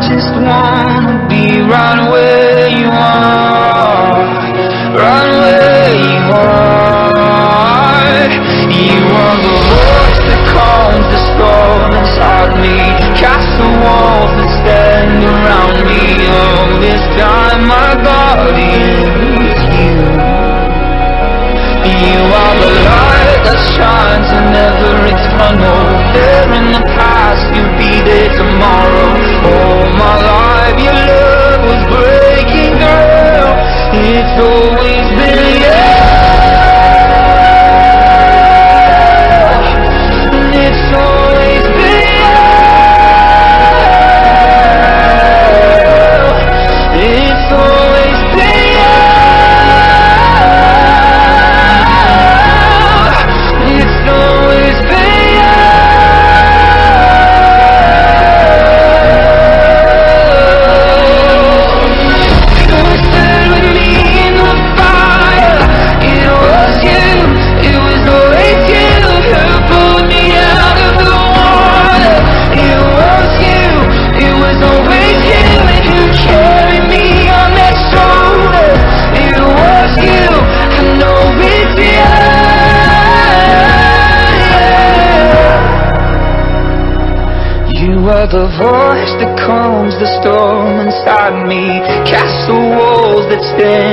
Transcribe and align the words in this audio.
just 0.00 0.32
wanna 0.32 1.26
be 1.28 1.60
right 1.60 2.10
where 2.10 2.68
you 2.68 2.88
are, 2.88 4.16
right 4.96 5.30
where 5.40 5.92
you 5.92 6.20
are. 6.32 6.80
You 8.72 8.96
are 9.12 9.36
the 9.44 9.56
voice 9.68 10.20
that 10.24 10.42
calms 10.56 11.04
the 11.12 11.20
storm 11.30 11.92
inside 12.00 12.52
me, 12.64 12.80
cast 13.20 13.50
the 13.60 13.68
walls 13.84 14.32
that 14.40 14.50
stand 14.64 15.20
around 15.20 15.76
me. 15.84 16.00
All 16.32 16.80
this 16.80 17.04
time 17.20 17.68
my 17.68 17.92
guardian 18.00 19.04
is 19.44 19.60
you. 19.68 20.00
You 22.00 22.20
are 22.40 22.56
the 22.56 22.72
light 22.88 23.40
that 23.44 23.60
shines 23.76 24.30
in 24.32 24.48
every 24.56 25.12
tunnel. 25.36 25.84
There 26.16 26.48
in 26.56 26.72
the 26.72 26.84
past, 26.96 27.44
you'll 27.52 27.76
be 27.76 28.00
there 28.00 28.32
tomorrow. 28.32 29.10
Oh. 29.44 29.79
It's 34.12 34.42
the 34.42 34.49
the 88.30 88.46
voice 88.62 89.12
that 89.18 89.34
calms 89.42 89.98
the 89.98 90.06
storm 90.22 90.86
inside 90.86 91.34
me. 91.50 91.82
Castle 92.06 92.62
walls 92.78 93.26
that 93.26 93.42
stand 93.58 93.89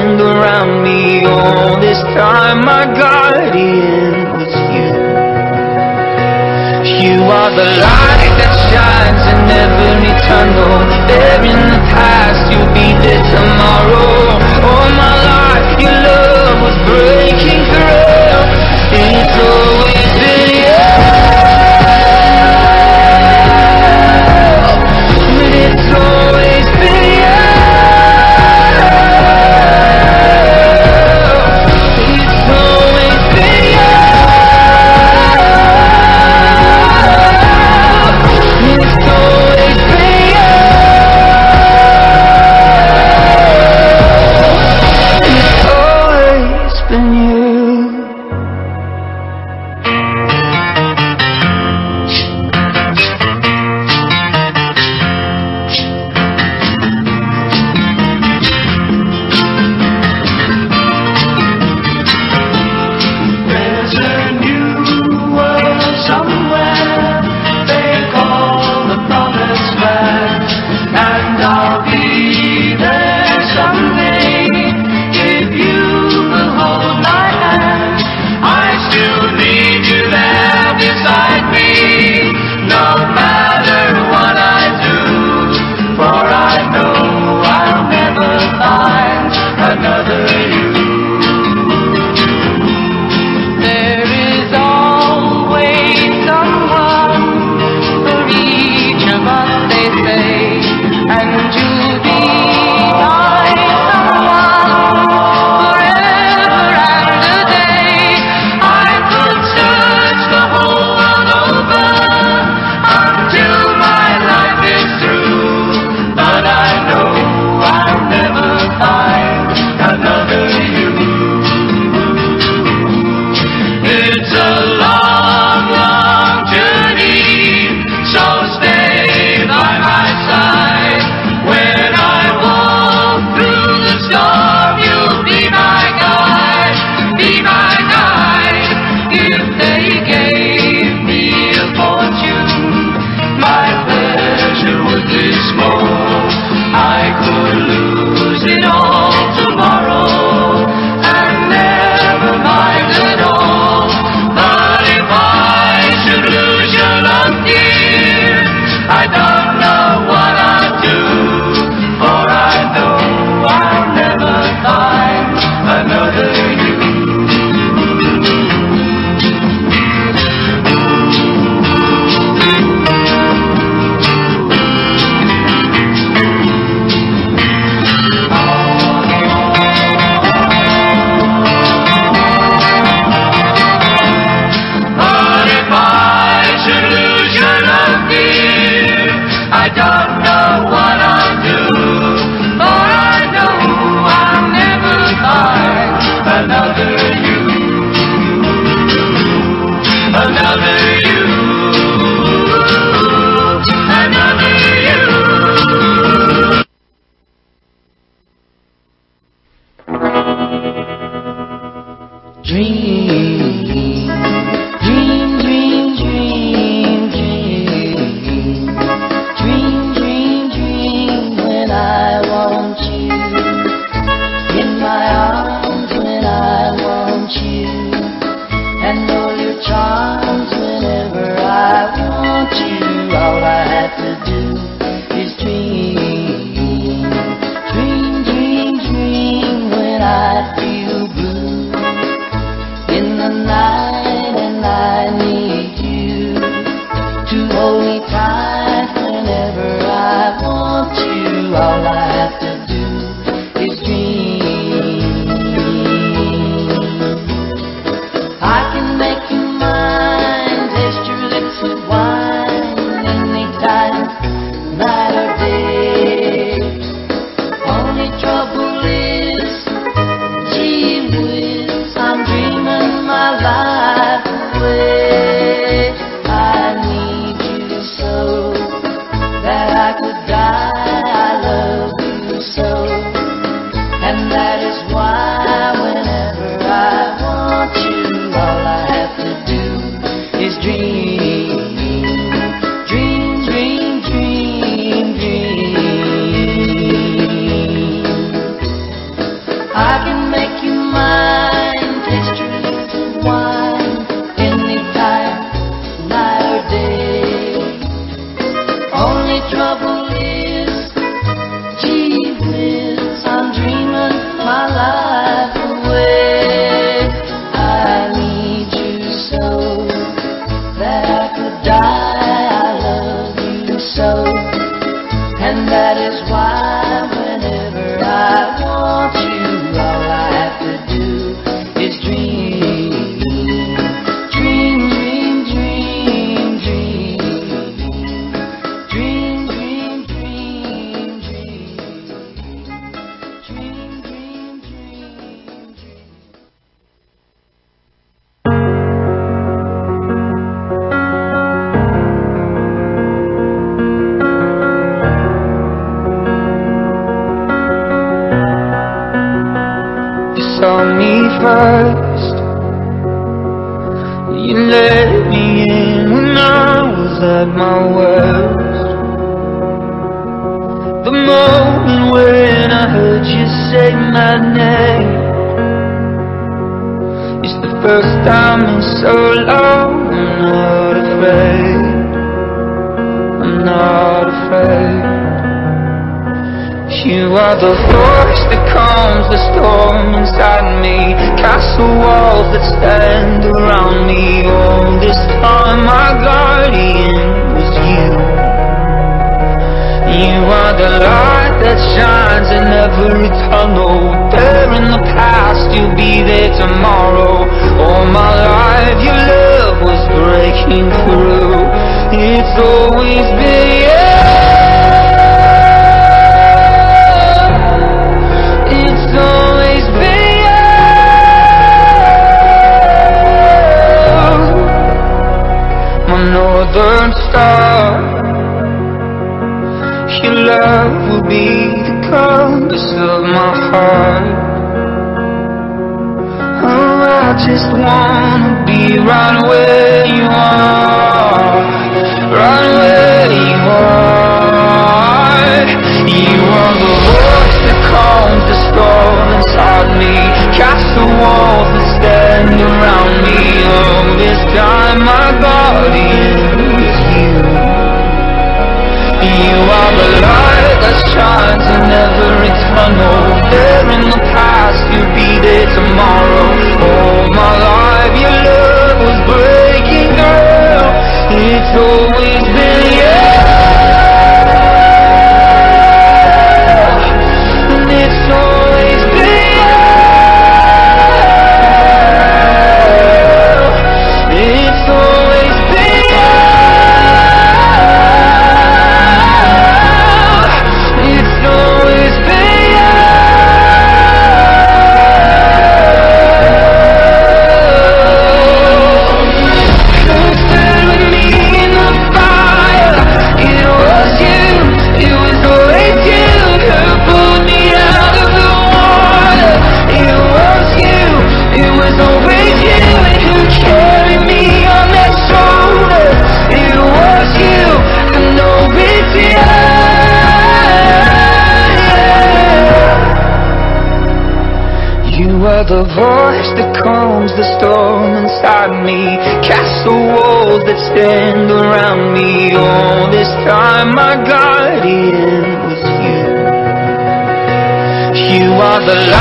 the 538.88 539.17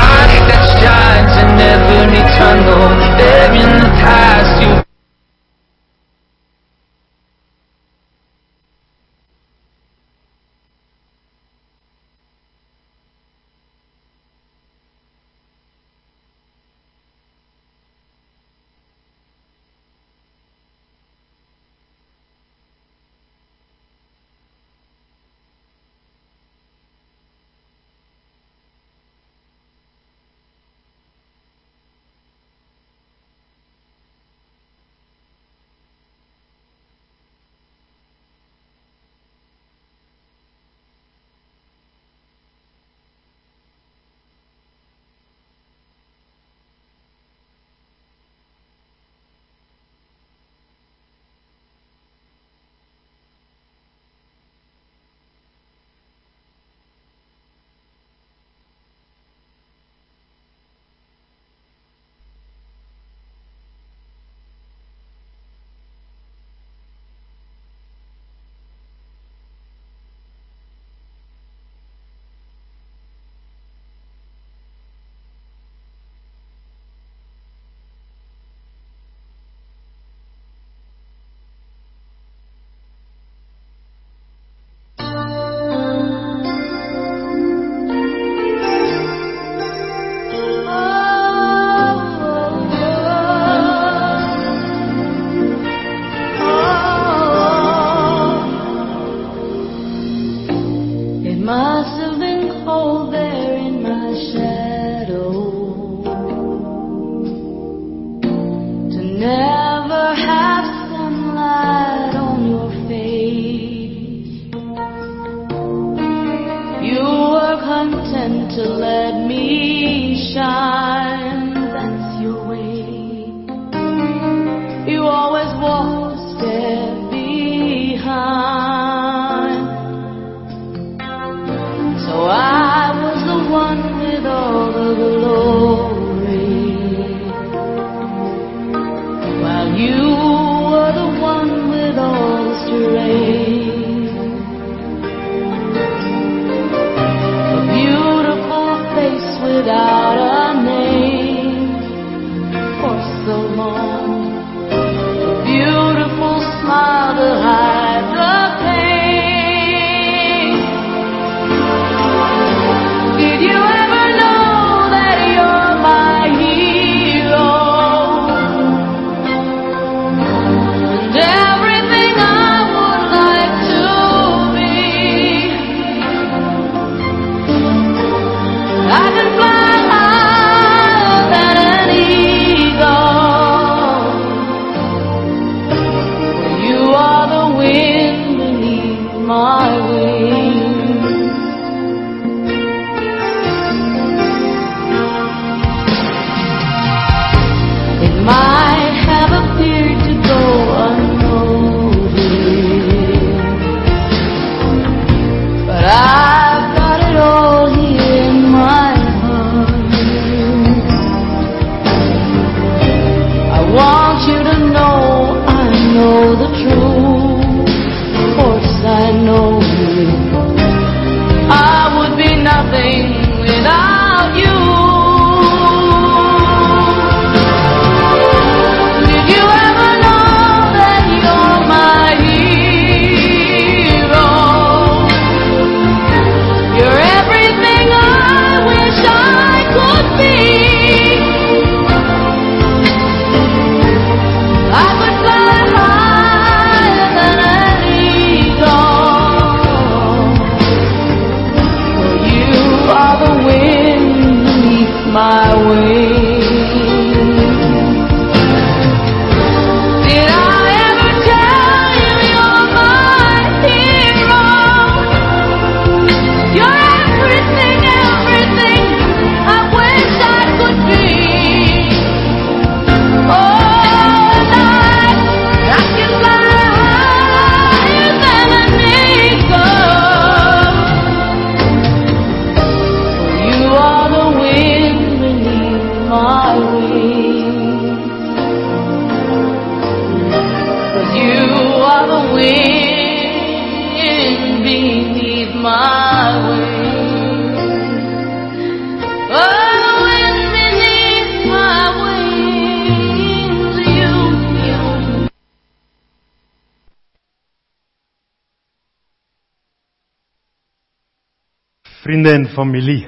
familie. 312.57 313.05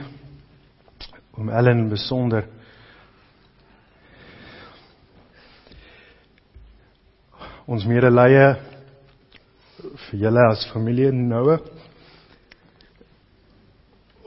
Oom 1.33 1.49
Ellen 1.49 1.87
besonder. 1.89 2.45
Ons 7.69 7.87
medelee 7.89 8.51
vir 9.79 10.21
julle 10.21 10.45
as 10.51 10.67
familie 10.73 11.09
Noue. 11.15 11.57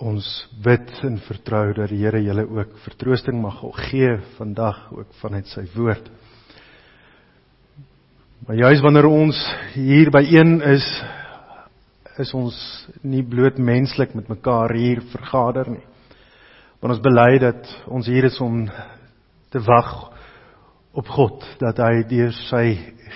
Ons 0.02 0.26
bid 0.64 0.90
en 1.06 1.20
vertrou 1.28 1.68
dat 1.78 1.92
die 1.92 2.00
Here 2.02 2.18
julle 2.24 2.48
ook 2.48 2.74
vertroosting 2.82 3.38
mag 3.38 3.62
gee 3.86 4.16
vandag 4.40 4.88
ook 4.90 5.14
vanuit 5.22 5.46
sy 5.54 5.68
woord. 5.76 6.10
Maar 8.42 8.58
juis 8.64 8.82
wanneer 8.82 9.06
ons 9.06 9.38
hier 9.76 10.10
by 10.10 10.24
een 10.26 10.56
is, 10.66 10.86
is 12.20 12.32
ons 12.36 12.56
nie 13.02 13.22
bloot 13.24 13.56
menslik 13.56 14.14
met 14.14 14.28
mekaar 14.28 14.74
hier 14.76 15.00
vergader 15.12 15.70
nie. 15.72 15.84
Want 16.82 16.96
ons 16.96 17.04
bely 17.04 17.38
dat 17.40 17.68
ons 17.86 18.08
hier 18.10 18.26
is 18.28 18.40
om 18.42 18.66
te 19.52 19.62
wag 19.64 19.92
op 20.92 21.08
God 21.08 21.44
dat 21.60 21.80
hy 21.80 22.02
deur 22.10 22.34
sy 22.50 22.66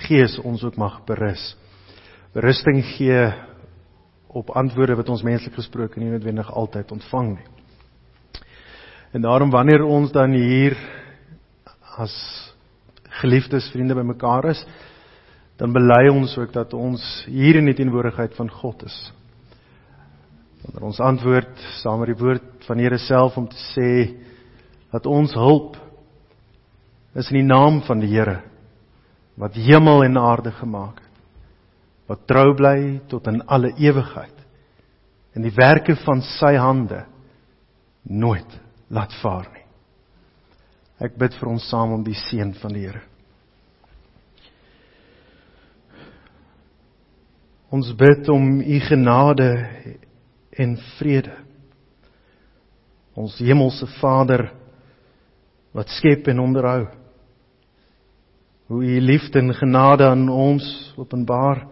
gees 0.07 0.37
ons 0.41 0.63
ook 0.65 0.79
mag 0.81 1.01
berus. 1.05 1.51
Berusting 2.33 2.81
gee 2.95 3.27
op 4.37 4.49
antwoorde 4.57 4.97
wat 4.97 5.09
ons 5.09 5.25
menslik 5.25 5.55
gesproke 5.57 5.99
nie 5.99 6.11
noodwendig 6.11 6.49
altyd 6.53 6.91
ontvang 6.97 7.31
nie. 7.35 7.47
En 9.13 9.23
daarom 9.23 9.53
wanneer 9.53 9.85
ons 9.85 10.11
dan 10.11 10.33
hier 10.35 10.75
as 11.97 12.13
geliefdes 13.21 13.69
vriende 13.73 13.95
bymekaar 13.97 14.51
is, 14.51 14.61
dan 15.57 15.73
bely 15.73 16.07
ons 16.11 16.35
ook 16.37 16.53
dat 16.53 16.73
ons 16.77 17.01
hier 17.25 17.57
in 17.57 17.65
die 17.65 17.75
teenwoordigheid 17.77 18.35
van 18.37 18.49
God 18.49 18.83
is. 18.85 18.97
Wanneer 20.61 20.85
ons 20.89 21.01
antwoord 21.01 21.65
saam 21.81 22.01
met 22.03 22.11
die 22.13 22.19
woord 22.19 22.67
van 22.67 22.81
Here 22.81 22.99
self 23.01 23.37
om 23.39 23.47
te 23.49 23.59
sê 23.73 23.91
dat 24.93 25.09
ons 25.09 25.33
hulp 25.37 25.77
is 27.17 27.31
in 27.31 27.41
die 27.41 27.49
naam 27.49 27.81
van 27.87 28.01
die 28.03 28.11
Here 28.11 28.41
wat 29.37 29.57
hemel 29.57 30.03
en 30.05 30.17
aarde 30.17 30.51
gemaak 30.59 31.01
het 31.01 31.07
wat 32.07 32.23
trou 32.29 32.53
bly 32.55 33.01
tot 33.11 33.27
in 33.27 33.41
alle 33.51 33.73
ewigheid 33.75 34.33
en 35.35 35.43
die 35.45 35.53
werke 35.53 35.97
van 36.05 36.23
sy 36.23 36.53
hande 36.57 37.03
nooit 38.07 38.53
laat 38.89 39.11
vaar 39.21 39.49
nie. 39.51 39.65
Ek 41.03 41.17
bid 41.19 41.35
vir 41.37 41.49
ons 41.51 41.67
saam 41.69 41.91
om 41.97 42.03
die 42.05 42.15
seën 42.17 42.55
van 42.61 42.73
die 42.73 42.85
Here. 42.87 43.03
Ons 47.69 47.91
bid 47.99 48.29
om 48.31 48.61
u 48.61 48.79
genade 48.79 49.49
en 50.55 50.77
vrede. 50.97 51.33
Ons 53.17 53.39
hemelse 53.43 53.87
Vader 53.97 54.47
wat 55.75 55.89
skep 55.97 56.29
en 56.31 56.39
onderhou. 56.39 56.85
Hoe 58.67 58.83
u 58.83 59.01
liefde 59.01 59.39
en 59.39 59.53
genade 59.53 60.07
aan 60.07 60.29
ons 60.29 60.93
openbaar 60.97 61.65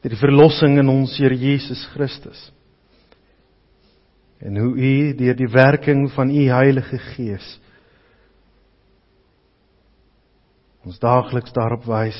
deur 0.00 0.14
die 0.14 0.20
verlossing 0.20 0.78
in 0.80 0.88
ons 0.88 1.18
Here 1.20 1.36
Jesus 1.36 1.82
Christus. 1.92 2.50
En 4.40 4.56
hoe 4.56 4.72
U 4.72 4.92
deur 5.16 5.36
die 5.36 5.50
werking 5.52 6.06
van 6.14 6.30
U 6.32 6.46
Heilige 6.48 6.98
Gees 7.12 7.58
ons 10.80 10.96
daagliks 10.96 11.52
daarop 11.52 11.84
wys 11.84 12.16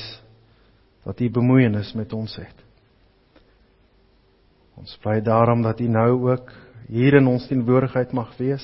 dat 1.03 1.19
U 1.19 1.29
bemoeienis 1.29 1.93
met 1.97 2.13
ons 2.13 2.35
het. 2.35 2.57
Ons 4.77 4.93
bly 5.01 5.19
daarom 5.21 5.61
dat 5.65 5.81
U 5.81 5.87
nou 5.89 6.31
ook 6.31 6.53
hier 6.91 7.17
in 7.19 7.27
ons 7.27 7.47
teenwoordigheid 7.47 8.13
mag 8.13 8.33
wees 8.37 8.63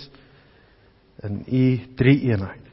in 1.25 1.41
U 1.47 1.63
drie 1.97 2.19
eenheid. 2.29 2.63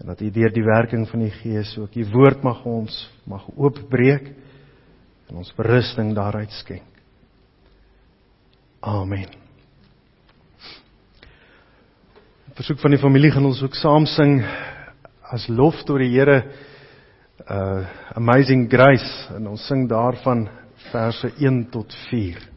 En 0.00 0.12
dat 0.12 0.20
U 0.20 0.30
deur 0.30 0.52
die 0.52 0.64
werking 0.64 1.06
van 1.08 1.24
U 1.24 1.30
Gees 1.40 1.76
ook 1.78 1.96
U 1.96 2.04
woord 2.12 2.42
mag 2.44 2.64
ons 2.64 2.98
mag 3.24 3.46
oopbreek 3.56 4.32
en 5.26 5.40
ons 5.42 5.54
berusting 5.56 6.14
daaruit 6.14 6.52
skenk. 6.60 6.86
Amen. 8.80 9.26
Op 12.46 12.60
versoek 12.60 12.78
van 12.80 12.94
die 12.94 13.00
familie 13.02 13.32
gaan 13.34 13.48
ons 13.48 13.62
ook 13.64 13.74
saam 13.74 14.06
sing 14.06 14.38
as 15.26 15.48
lof 15.50 15.82
tot 15.88 15.98
die 15.98 16.12
Here 16.14 16.44
uh 17.50 17.86
Amazing 18.16 18.66
Grace 18.70 19.34
en 19.36 19.46
ons 19.46 19.66
sing 19.68 19.84
daarvan 19.88 20.48
verse 20.90 21.30
1 21.38 21.68
tot 21.70 21.94
4. 22.08 22.55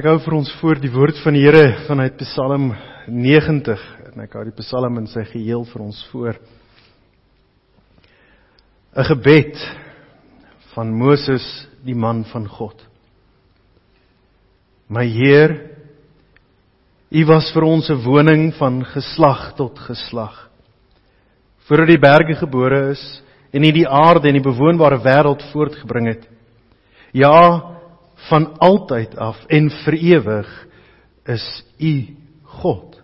Ek 0.00 0.06
hou 0.08 0.16
vir 0.24 0.32
ons 0.32 0.48
voor 0.62 0.78
die 0.80 0.88
woord 0.88 1.18
van 1.20 1.34
die 1.36 1.42
Here 1.44 1.82
vanuit 1.84 2.14
Psalm 2.22 2.70
90 3.04 3.80
en 4.06 4.22
ek 4.24 4.32
hou 4.32 4.46
die 4.46 4.54
Psalm 4.62 4.94
in 4.96 5.08
sy 5.12 5.26
geheel 5.28 5.66
vir 5.68 5.82
ons 5.84 5.98
voor. 6.08 6.38
'n 8.96 9.04
gebed 9.10 9.60
van 10.72 10.94
Moses, 10.96 11.44
die 11.84 11.92
man 11.92 12.24
van 12.32 12.48
God. 12.48 12.80
My 14.88 15.04
Heer, 15.04 15.76
U 17.12 17.24
was 17.26 17.52
vir 17.52 17.64
ons 17.64 17.90
'n 17.90 18.00
woning 18.00 18.54
van 18.56 18.82
geslag 18.82 19.52
tot 19.56 19.76
geslag. 19.78 20.48
Voordat 21.68 21.88
die 21.88 22.00
berge 22.00 22.40
gebore 22.40 22.92
is 22.96 23.22
en 23.52 23.68
U 23.68 23.70
die 23.70 23.88
aarde 23.88 24.28
en 24.28 24.40
die 24.40 24.48
bewoonbare 24.48 24.96
wêreld 25.04 25.44
voortgebring 25.52 26.06
het. 26.08 26.24
Ja, 27.12 27.79
van 28.28 28.50
altyd 28.60 29.16
af 29.18 29.38
en 29.48 29.70
vir 29.84 29.96
ewig 29.96 30.50
is 31.30 31.46
U 31.80 31.94
God. 32.60 32.98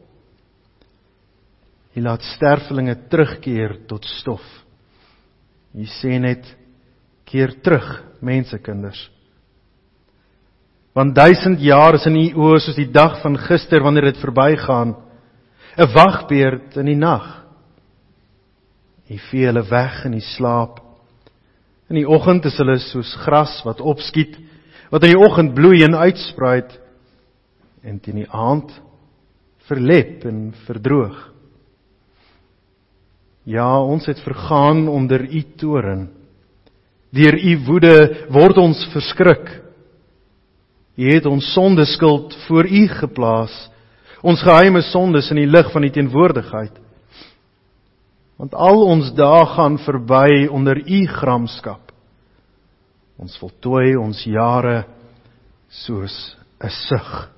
U 1.96 2.00
laat 2.04 2.24
sterwelinge 2.34 2.96
terugkeer 3.08 3.78
tot 3.88 4.04
stof. 4.18 4.44
U 5.76 5.84
sê 6.00 6.18
net 6.20 6.44
keer 7.26 7.56
terug, 7.64 7.86
mensekinders. 8.20 9.00
Want 10.96 11.16
duisend 11.16 11.60
jaar 11.60 11.96
is 11.98 12.06
in 12.08 12.16
u 12.16 12.26
oë 12.46 12.60
soos 12.64 12.78
die 12.78 12.88
dag 12.88 13.18
van 13.20 13.36
gister 13.36 13.82
wanneer 13.84 14.12
dit 14.12 14.20
verbygaan, 14.20 14.94
'n 15.76 15.92
wagbeerd 15.92 16.76
in 16.76 16.86
die 16.86 16.96
nag. 16.96 17.44
U 19.10 19.18
vee 19.30 19.46
hulle 19.46 19.62
weg 19.70 20.04
in 20.04 20.12
die 20.12 20.24
slaap. 20.24 20.80
In 21.90 21.96
die 21.96 22.08
oggend 22.08 22.44
is 22.44 22.56
hulle 22.56 22.78
soos 22.78 23.14
gras 23.24 23.62
wat 23.64 23.80
opskiet, 23.80 24.38
wat 24.90 25.04
in 25.04 25.14
die 25.14 25.22
oggend 25.22 25.54
bloei 25.54 25.82
en 25.84 25.94
uitspruit 25.94 26.76
en 27.82 28.00
teen 28.00 28.22
die 28.22 28.30
aand 28.30 28.70
verlep 29.66 30.24
en 30.26 30.52
verdroog. 30.66 31.16
Ja, 33.46 33.78
ons 33.82 34.06
het 34.06 34.18
vergaan 34.26 34.88
onder 34.88 35.22
u 35.22 35.42
toren. 35.56 36.08
Deur 37.14 37.38
u 37.38 37.52
woede 37.66 38.26
word 38.34 38.58
ons 38.58 38.80
verskrik. 38.92 39.46
U 40.96 41.12
het 41.12 41.26
ons 41.26 41.52
sondeskuld 41.54 42.34
voor 42.46 42.66
u 42.66 42.86
geplaas. 42.88 43.54
Ons 44.22 44.42
geheime 44.42 44.82
sondes 44.82 45.30
in 45.30 45.44
die 45.44 45.50
lig 45.50 45.70
van 45.72 45.84
u 45.84 45.90
teenwoordigheid. 45.90 46.74
Want 48.36 48.54
al 48.54 48.82
ons 48.82 49.12
dae 49.16 49.44
gaan 49.54 49.78
verby 49.78 50.46
onder 50.50 50.80
u 50.82 51.06
gramskap. 51.06 51.85
Ons 53.18 53.38
voltooi 53.38 53.96
ons 53.96 54.24
jare 54.24 54.84
soos 55.68 56.36
'n 56.60 56.70
sug. 56.70 57.30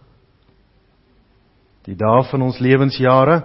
Die 1.85 1.95
dae 1.95 2.23
van 2.31 2.43
ons 2.43 2.61
lewensjare 2.61 3.45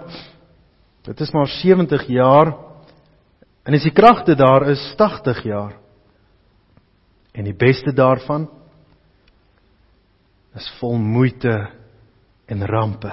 Dit 1.04 1.20
is 1.20 1.30
maar 1.30 1.46
70 1.46 2.06
jaar 2.08 2.54
en 3.64 3.76
as 3.76 3.84
die 3.84 3.92
kragte 3.92 4.34
daar 4.36 4.64
is 4.72 4.80
80 4.96 5.42
jaar. 5.44 5.74
En 7.32 7.44
die 7.44 7.56
beste 7.56 7.92
daarvan 7.92 8.46
is 10.56 10.68
vol 10.78 10.96
moeite 10.96 11.52
en 12.46 12.66
rampe. 12.66 13.12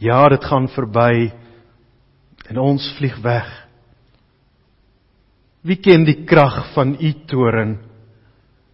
Ja, 0.00 0.28
dit 0.28 0.44
gaan 0.44 0.68
verby 0.68 1.30
en 2.48 2.58
ons 2.58 2.84
vlieg 2.98 3.16
weg. 3.24 3.48
Wie 5.62 5.76
ken 5.76 6.04
die 6.04 6.24
krag 6.24 6.72
van 6.74 6.96
u 7.00 7.12
toren? 7.26 7.78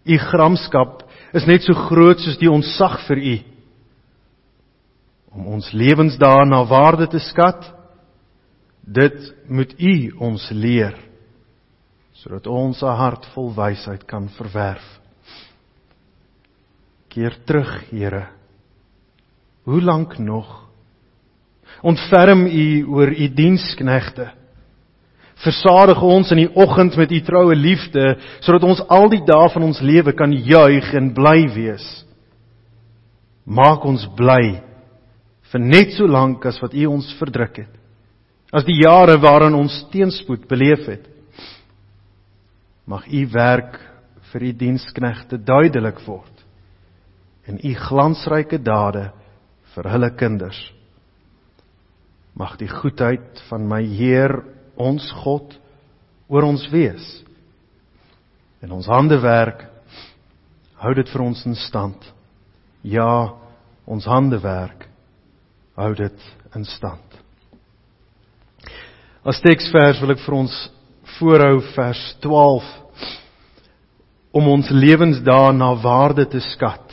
U 0.06 0.18
gramskap 0.18 1.02
is 1.34 1.46
net 1.46 1.66
so 1.66 1.74
groot 1.74 2.20
soos 2.22 2.38
die 2.38 2.50
onsag 2.50 3.00
vir 3.08 3.18
u 3.18 3.36
om 5.36 5.50
ons 5.58 5.68
lewensdae 5.76 6.46
na 6.48 6.62
waarde 6.64 7.10
te 7.12 7.20
skat. 7.20 7.66
Dit 8.80 9.18
moet 9.48 9.74
U 9.76 9.94
ons 10.30 10.50
leer 10.54 10.96
sodat 12.16 12.46
ons 12.48 12.80
'n 12.82 12.96
hart 12.96 13.26
vol 13.34 13.52
wysheid 13.54 14.06
kan 14.06 14.28
verwerf. 14.28 14.86
Keer 17.08 17.36
terug, 17.44 17.90
Here. 17.90 18.28
Hoe 19.64 19.82
lank 19.82 20.18
nog? 20.18 20.68
Ontferm 21.82 22.46
U 22.46 22.84
oor 22.88 23.12
U 23.12 23.28
diensknegte. 23.28 24.32
Versadig 25.46 26.00
ons 26.02 26.32
in 26.34 26.40
die 26.42 26.52
oggend 26.58 26.96
met 26.98 27.12
U 27.14 27.20
troue 27.22 27.54
liefde 27.54 28.16
sodat 28.42 28.64
ons 28.66 28.82
al 28.90 29.06
die 29.12 29.22
dae 29.26 29.46
van 29.54 29.66
ons 29.68 29.82
lewe 29.84 30.14
kan 30.16 30.32
juig 30.34 30.88
en 30.98 31.12
bly 31.14 31.38
wees. 31.54 31.86
Maak 33.46 33.84
ons 33.86 34.08
bly 34.18 34.58
vir 35.52 35.62
net 35.62 35.94
so 35.94 36.08
lank 36.10 36.42
as 36.50 36.58
wat 36.62 36.74
U 36.74 36.88
ons 36.90 37.12
verdruk 37.20 37.62
het. 37.62 37.74
As 38.50 38.66
die 38.66 38.80
jare 38.80 39.18
waarin 39.22 39.54
ons 39.54 39.84
teenspoed 39.92 40.48
beleef 40.50 40.88
het. 40.90 41.04
Mag 42.86 43.06
U 43.06 43.22
werk 43.34 43.78
vir 44.32 44.48
U 44.48 44.52
diensknegte 44.64 45.38
duidelik 45.38 46.02
word 46.06 46.32
en 47.46 47.62
U 47.62 47.72
glansryke 47.78 48.58
dade 48.58 49.12
vir 49.76 49.90
hulle 49.92 50.10
kinders. 50.18 50.58
Mag 52.34 52.58
die 52.58 52.68
goedheid 52.70 53.46
van 53.46 53.62
my 53.70 53.84
Heer 53.86 54.40
ons 54.76 55.04
God 55.22 55.56
oor 56.28 56.46
ons 56.48 56.66
wees. 56.72 57.04
En 58.62 58.72
ons 58.78 58.88
hande 58.90 59.18
werk 59.22 59.64
hou 60.82 60.92
dit 60.96 61.08
vir 61.12 61.24
ons 61.24 61.44
in 61.48 61.56
stand. 61.58 62.00
Ja, 62.86 63.34
ons 63.86 64.06
hande 64.08 64.38
werk 64.42 64.86
hou 65.76 65.92
dit 65.96 66.26
in 66.56 66.64
stand. 66.68 67.04
As 69.26 69.40
teksvers 69.42 70.00
wil 70.02 70.14
ek 70.14 70.22
vir 70.22 70.36
ons 70.38 70.56
voorhou 71.16 71.60
vers 71.74 72.02
12 72.22 72.66
om 74.36 74.50
ons 74.52 74.70
lewensdae 74.70 75.54
na 75.56 75.72
waarde 75.82 76.26
te 76.30 76.42
skat. 76.52 76.92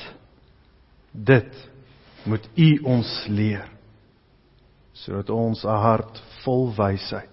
Dit 1.12 1.52
moet 2.26 2.46
U 2.56 2.70
ons 2.96 3.12
leer 3.28 3.70
sodat 4.94 5.30
ons 5.34 5.66
'n 5.66 5.82
hart 5.84 6.22
vol 6.44 6.70
wysheid 6.78 7.33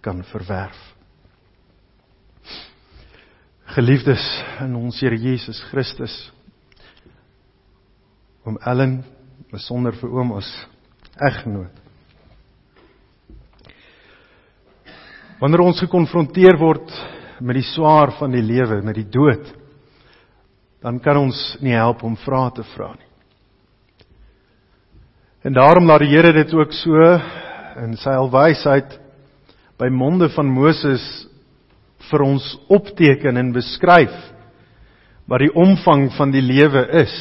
kan 0.00 0.22
verwerf. 0.30 0.78
Geliefdes 3.74 4.22
in 4.64 4.76
ons 4.78 5.00
Here 5.00 5.16
Jesus 5.16 5.60
Christus. 5.70 6.14
Om 8.48 8.56
Ellen 8.64 9.02
besonder 9.52 9.96
vir 10.00 10.14
oom 10.14 10.32
ons 10.38 10.48
eggenoot. 11.28 11.84
Wanneer 15.38 15.62
ons 15.62 15.82
gekonfronteer 15.84 16.56
word 16.58 16.88
met 17.44 17.60
die 17.60 17.68
swaar 17.68 18.16
van 18.18 18.32
die 18.34 18.42
lewe, 18.42 18.80
met 18.82 18.96
die 18.98 19.06
dood, 19.06 19.52
dan 20.82 20.98
kan 21.02 21.20
ons 21.20 21.38
nie 21.62 21.76
help 21.76 22.02
om 22.06 22.16
vrae 22.24 22.50
te 22.56 22.64
vra 22.72 22.94
nie. 22.96 23.06
En 25.46 25.54
daarom 25.54 25.86
laat 25.86 26.02
die 26.02 26.10
Here 26.10 26.32
dit 26.34 26.54
ook 26.54 26.72
so 26.74 27.04
in 27.84 27.94
sy 28.00 28.14
alwysheid 28.18 28.96
by 29.78 29.88
monde 29.94 30.28
van 30.34 30.48
Moses 30.50 31.04
vir 32.10 32.24
ons 32.24 32.44
opteken 32.72 33.38
en 33.38 33.54
beskryf 33.54 34.14
wat 35.28 35.44
die 35.44 35.52
omvang 35.52 36.08
van 36.16 36.32
die 36.32 36.42
lewe 36.42 36.86
is. 37.02 37.14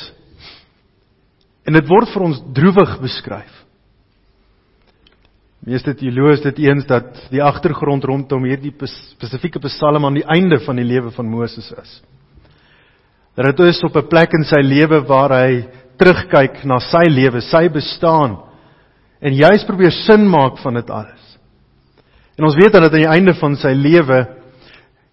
En 1.67 1.75
dit 1.75 1.89
word 1.89 2.09
vir 2.13 2.23
ons 2.29 2.39
droewig 2.55 2.93
beskryf. 3.03 3.53
Meeste 5.67 5.91
teoloë 5.99 6.37
is 6.37 6.43
dit 6.45 6.61
eens 6.63 6.85
dat 6.87 7.09
die 7.33 7.43
agtergrond 7.43 8.05
rondom 8.07 8.45
hierdie 8.47 8.71
spesifieke 8.87 9.59
Psalm 9.65 10.05
aan 10.07 10.15
die 10.15 10.27
einde 10.31 10.61
van 10.63 10.79
die 10.79 10.87
lewe 10.87 11.11
van 11.11 11.27
Moses 11.27 11.67
is. 11.75 11.97
Dat 13.35 13.51
dit 13.51 13.67
is 13.67 13.83
op 13.83 13.97
'n 13.97 14.07
plek 14.07 14.31
in 14.33 14.45
sy 14.47 14.61
lewe 14.63 15.01
waar 15.05 15.31
hy 15.31 15.67
terugkyk 15.97 16.63
na 16.63 16.79
sy 16.79 17.03
lewe, 17.09 17.41
sy 17.41 17.67
bestaan 17.69 18.37
en 19.19 19.33
juis 19.33 19.65
probeer 19.65 19.91
sin 19.91 20.27
maak 20.29 20.57
van 20.57 20.73
dit 20.73 20.89
alles. 20.89 21.26
En 22.37 22.45
ons 22.45 22.55
weet 22.55 22.73
dan 22.73 22.85
dat 22.85 22.93
aan 22.93 23.05
die 23.05 23.15
einde 23.15 23.33
van 23.39 23.55
sy 23.57 23.73
lewe 23.73 24.19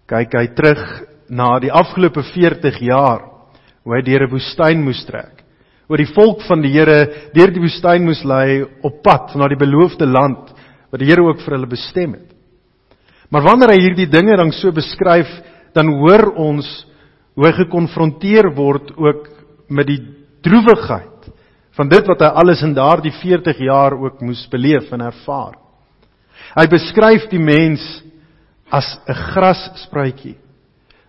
kyk 0.09 0.35
hy 0.37 0.47
terug 0.57 0.83
na 1.29 1.55
die 1.59 1.73
afgelope 1.73 2.21
40 2.33 2.77
jaar 2.85 3.23
hoe 3.83 3.95
hy 3.95 4.01
deur 4.05 4.27
'n 4.27 4.31
woestyn 4.31 4.83
moes 4.85 5.05
trek 5.05 5.41
oor 5.89 6.01
die 6.01 6.13
volk 6.13 6.41
van 6.47 6.61
die 6.61 6.73
Here 6.73 7.29
deur 7.33 7.51
die 7.53 7.61
woestyn 7.61 8.05
moes 8.05 8.23
lei 8.25 8.65
op 8.83 9.01
pad 9.05 9.35
na 9.35 9.47
die 9.47 9.59
beloofde 9.59 10.05
land 10.05 10.53
wat 10.91 11.01
die 11.01 11.09
Here 11.09 11.21
ook 11.25 11.41
vir 11.41 11.57
hulle 11.57 11.69
bestem 11.69 12.13
het. 12.13 12.29
Maar 13.29 13.41
wanneer 13.41 13.73
hy 13.73 13.81
hierdie 13.81 14.09
dinge 14.09 14.37
dan 14.37 14.51
so 14.53 14.71
beskryf, 14.71 15.27
dan 15.73 15.89
hoor 15.99 16.31
ons 16.37 16.67
hoe 17.35 17.47
hy 17.47 17.51
gekonfronteer 17.57 18.53
word 18.55 18.93
ook 18.95 19.27
met 19.69 19.87
die 19.89 19.99
droewigheid 20.45 21.29
van 21.75 21.89
dit 21.91 22.07
wat 22.07 22.21
hy 22.23 22.31
alles 22.39 22.61
in 22.63 22.73
daardie 22.73 23.11
40 23.11 23.59
jaar 23.65 23.97
ook 23.99 24.21
moes 24.23 24.45
beleef 24.51 24.91
en 24.95 25.01
ervaar. 25.01 25.64
Hy 26.55 26.67
beskryf 26.67 27.29
die 27.29 27.39
mens 27.39 27.81
as 28.71 28.97
'n 29.07 29.13
grasspruitjie 29.13 30.37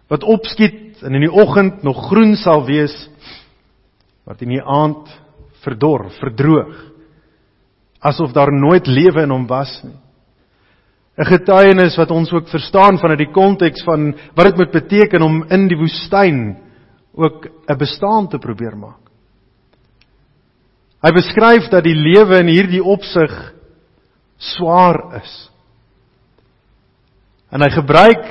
wat 0.09 0.25
opskiet 0.25 1.03
en 1.03 1.15
in 1.15 1.27
die 1.27 1.33
oggend 1.33 1.83
nog 1.83 2.09
groen 2.09 2.37
sal 2.37 2.65
wees 2.67 2.95
wat 4.27 4.43
in 4.43 4.49
die 4.49 4.63
aand 4.63 5.07
verdor, 5.63 6.11
verdroog. 6.21 6.75
Asof 8.01 8.33
daar 8.33 8.53
nooit 8.53 8.87
lewe 8.87 9.23
in 9.23 9.31
hom 9.31 9.47
was 9.47 9.81
nie. 9.85 9.99
'n 11.17 11.25
getuienis 11.25 11.97
wat 11.97 12.11
ons 12.11 12.33
ook 12.33 12.49
verstaan 12.49 12.99
vanuit 12.99 13.19
die 13.19 13.33
konteks 13.33 13.85
van 13.85 14.13
wat 14.37 14.47
dit 14.51 14.57
moet 14.57 14.73
beteken 14.73 15.23
om 15.23 15.45
in 15.49 15.69
die 15.69 15.79
woestyn 15.79 16.57
ook 17.15 17.49
'n 17.69 17.79
bestaan 17.79 18.29
te 18.29 18.39
probeer 18.39 18.77
maak. 18.77 19.01
Hy 21.03 21.13
beskryf 21.13 21.69
dat 21.71 21.85
die 21.85 21.95
lewe 21.95 22.39
in 22.39 22.47
hierdie 22.47 22.85
opsig 22.85 23.55
swaar 24.37 25.23
is. 25.23 25.35
En 27.51 27.63
hy 27.63 27.71
gebruik 27.71 28.25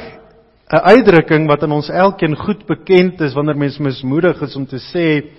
'n 0.69 0.81
uitdrukking 0.91 1.47
wat 1.47 1.63
aan 1.63 1.71
ons 1.71 1.89
elkeen 1.89 2.35
goed 2.35 2.65
bekend 2.65 3.21
is 3.21 3.33
wanneer 3.33 3.57
mens 3.57 3.77
mismoedig 3.77 4.41
is 4.41 4.55
om 4.55 4.65
te 4.65 4.79
sê 4.81 5.31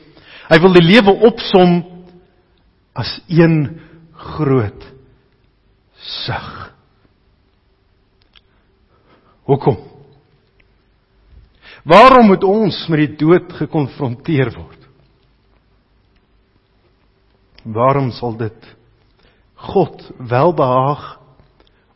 hy 0.48 0.59
wil 0.62 0.72
die 0.72 0.87
lewe 0.87 1.12
opsom 1.26 1.83
as 2.94 3.20
een 3.29 3.81
groot 4.12 4.87
sug. 5.98 6.72
Hoekom? 9.46 9.76
Waarom 11.87 12.26
moet 12.26 12.44
ons 12.44 12.87
met 12.88 12.98
die 13.05 13.16
dood 13.16 13.52
gekonfronteer 13.52 14.50
word? 14.57 14.81
Waarom 17.62 18.11
sal 18.14 18.35
dit 18.38 18.76
God 19.66 20.11
welbehaag 20.18 21.18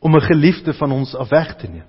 om 0.00 0.16
'n 0.16 0.28
geliefde 0.30 0.74
van 0.74 0.92
ons 0.92 1.14
af 1.14 1.28
weg 1.28 1.56
te 1.56 1.68
neem? 1.68 1.88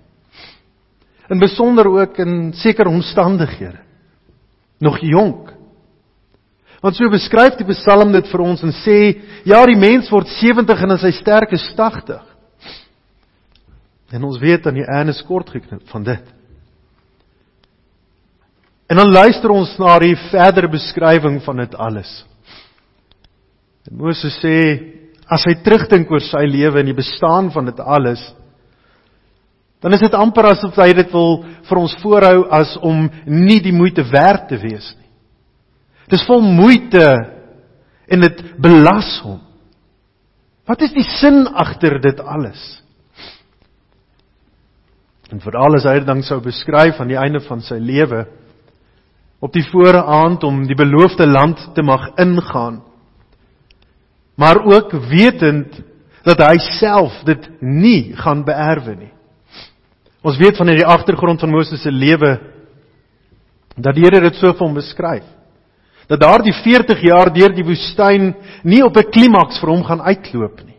In 1.29 1.39
besonder 1.39 1.87
ook 1.87 2.17
in 2.17 2.53
sekere 2.53 2.89
omstandighede. 2.89 3.79
Nog 4.79 4.99
jonk. 4.99 5.53
Want 6.81 6.95
so 6.95 7.09
beskryf 7.09 7.55
die 7.55 7.65
Psalm 7.65 8.11
dit 8.11 8.27
vir 8.27 8.41
ons 8.41 8.63
en 8.63 8.73
sê, 8.73 9.21
ja, 9.45 9.65
die 9.65 9.77
mens 9.77 10.09
word 10.09 10.27
70 10.27 10.81
en 10.81 10.91
in 10.91 10.97
sy 10.97 11.11
sterk 11.11 11.51
is 11.51 11.73
80. 11.77 12.21
En 14.11 14.23
ons 14.23 14.39
weet 14.41 14.65
aan 14.67 14.79
die 14.79 14.87
einde 14.87 15.13
kort 15.27 15.49
geknip 15.49 15.85
van 15.89 16.03
dit. 16.03 16.23
En 18.91 18.97
dan 18.97 19.11
luister 19.11 19.53
ons 19.53 19.77
na 19.79 19.93
die 20.03 20.15
verdere 20.15 20.67
beskrywing 20.67 21.39
van 21.45 21.61
dit 21.63 21.75
alles. 21.75 22.25
En 23.87 23.95
Moses 24.01 24.35
sê 24.43 24.57
as 25.31 25.45
hy 25.47 25.55
terugdink 25.63 26.11
oor 26.11 26.23
sy 26.25 26.43
lewe 26.49 26.81
en 26.81 26.89
die 26.89 26.97
bestaan 26.97 27.49
van 27.53 27.69
dit 27.69 27.79
alles, 27.79 28.21
dan 29.81 29.95
is 29.95 30.03
dit 30.03 30.13
amper 30.13 30.51
asof 30.51 30.75
hy 30.77 30.91
dit 30.93 31.13
wil 31.15 31.39
vir 31.65 31.79
ons 31.81 31.93
voorhou 32.03 32.43
as 32.53 32.75
om 32.85 33.07
nie 33.25 33.61
die 33.63 33.73
moeite 33.73 34.03
werd 34.11 34.49
te 34.51 34.59
wees 34.61 34.91
nie. 34.99 35.07
Dis 36.11 36.25
vol 36.27 36.43
moeite 36.43 37.05
en 38.11 38.27
dit 38.27 38.43
belas 38.61 39.15
hom. 39.23 39.39
Wat 40.69 40.83
is 40.85 40.93
die 40.93 41.07
sin 41.17 41.47
agter 41.47 41.97
dit 42.03 42.19
alles? 42.21 42.59
En 45.31 45.41
veral 45.41 45.79
as 45.79 45.87
hy 45.87 45.95
dit 46.01 46.07
dan 46.07 46.21
sou 46.27 46.41
beskryf 46.43 46.99
aan 46.99 47.09
die 47.09 47.19
einde 47.19 47.41
van 47.47 47.63
sy 47.65 47.79
lewe 47.79 48.25
op 49.41 49.55
die 49.55 49.65
vooraand 49.71 50.43
om 50.45 50.61
die 50.69 50.77
beloofde 50.77 51.25
land 51.25 51.71
te 51.73 51.81
mag 51.81 52.11
ingaan 52.21 52.81
maar 54.41 54.63
ook 54.65 54.93
wetend 55.05 55.75
dat 56.25 56.41
hy 56.41 56.57
self 56.79 57.13
dit 57.25 57.45
nie 57.61 58.13
gaan 58.17 58.41
beerwe 58.45 58.95
nie. 58.97 59.11
Ons 60.25 60.37
weet 60.41 60.57
van 60.57 60.69
hierdie 60.69 60.87
agtergrond 60.87 61.41
van 61.41 61.53
Moses 61.53 61.81
se 61.81 61.93
lewe 61.93 62.35
dat 63.77 63.95
die 63.95 64.03
Here 64.05 64.21
dit 64.21 64.37
so 64.37 64.49
vir 64.53 64.65
hom 64.65 64.77
beskryf. 64.77 65.25
Dat 66.09 66.21
daardie 66.21 66.53
40 66.53 67.05
jaar 67.05 67.31
deur 67.33 67.53
die 67.55 67.65
woestyn 67.65 68.33
nie 68.63 68.81
op 68.83 68.97
'n 68.97 69.11
klimaks 69.13 69.61
vir 69.61 69.69
hom 69.69 69.83
gaan 69.83 70.01
uitloop 70.01 70.65
nie. 70.65 70.77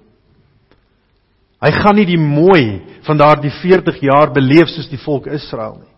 Hy 1.62 1.70
gaan 1.70 1.96
nie 1.96 2.06
die 2.06 2.18
mooi 2.18 2.82
van 3.06 3.16
daardie 3.16 3.50
40 3.62 4.00
jaar 4.02 4.32
beleef 4.32 4.68
soos 4.68 4.88
die 4.90 4.98
volk 5.04 5.26
Israel 5.26 5.78
nie. 5.78 5.94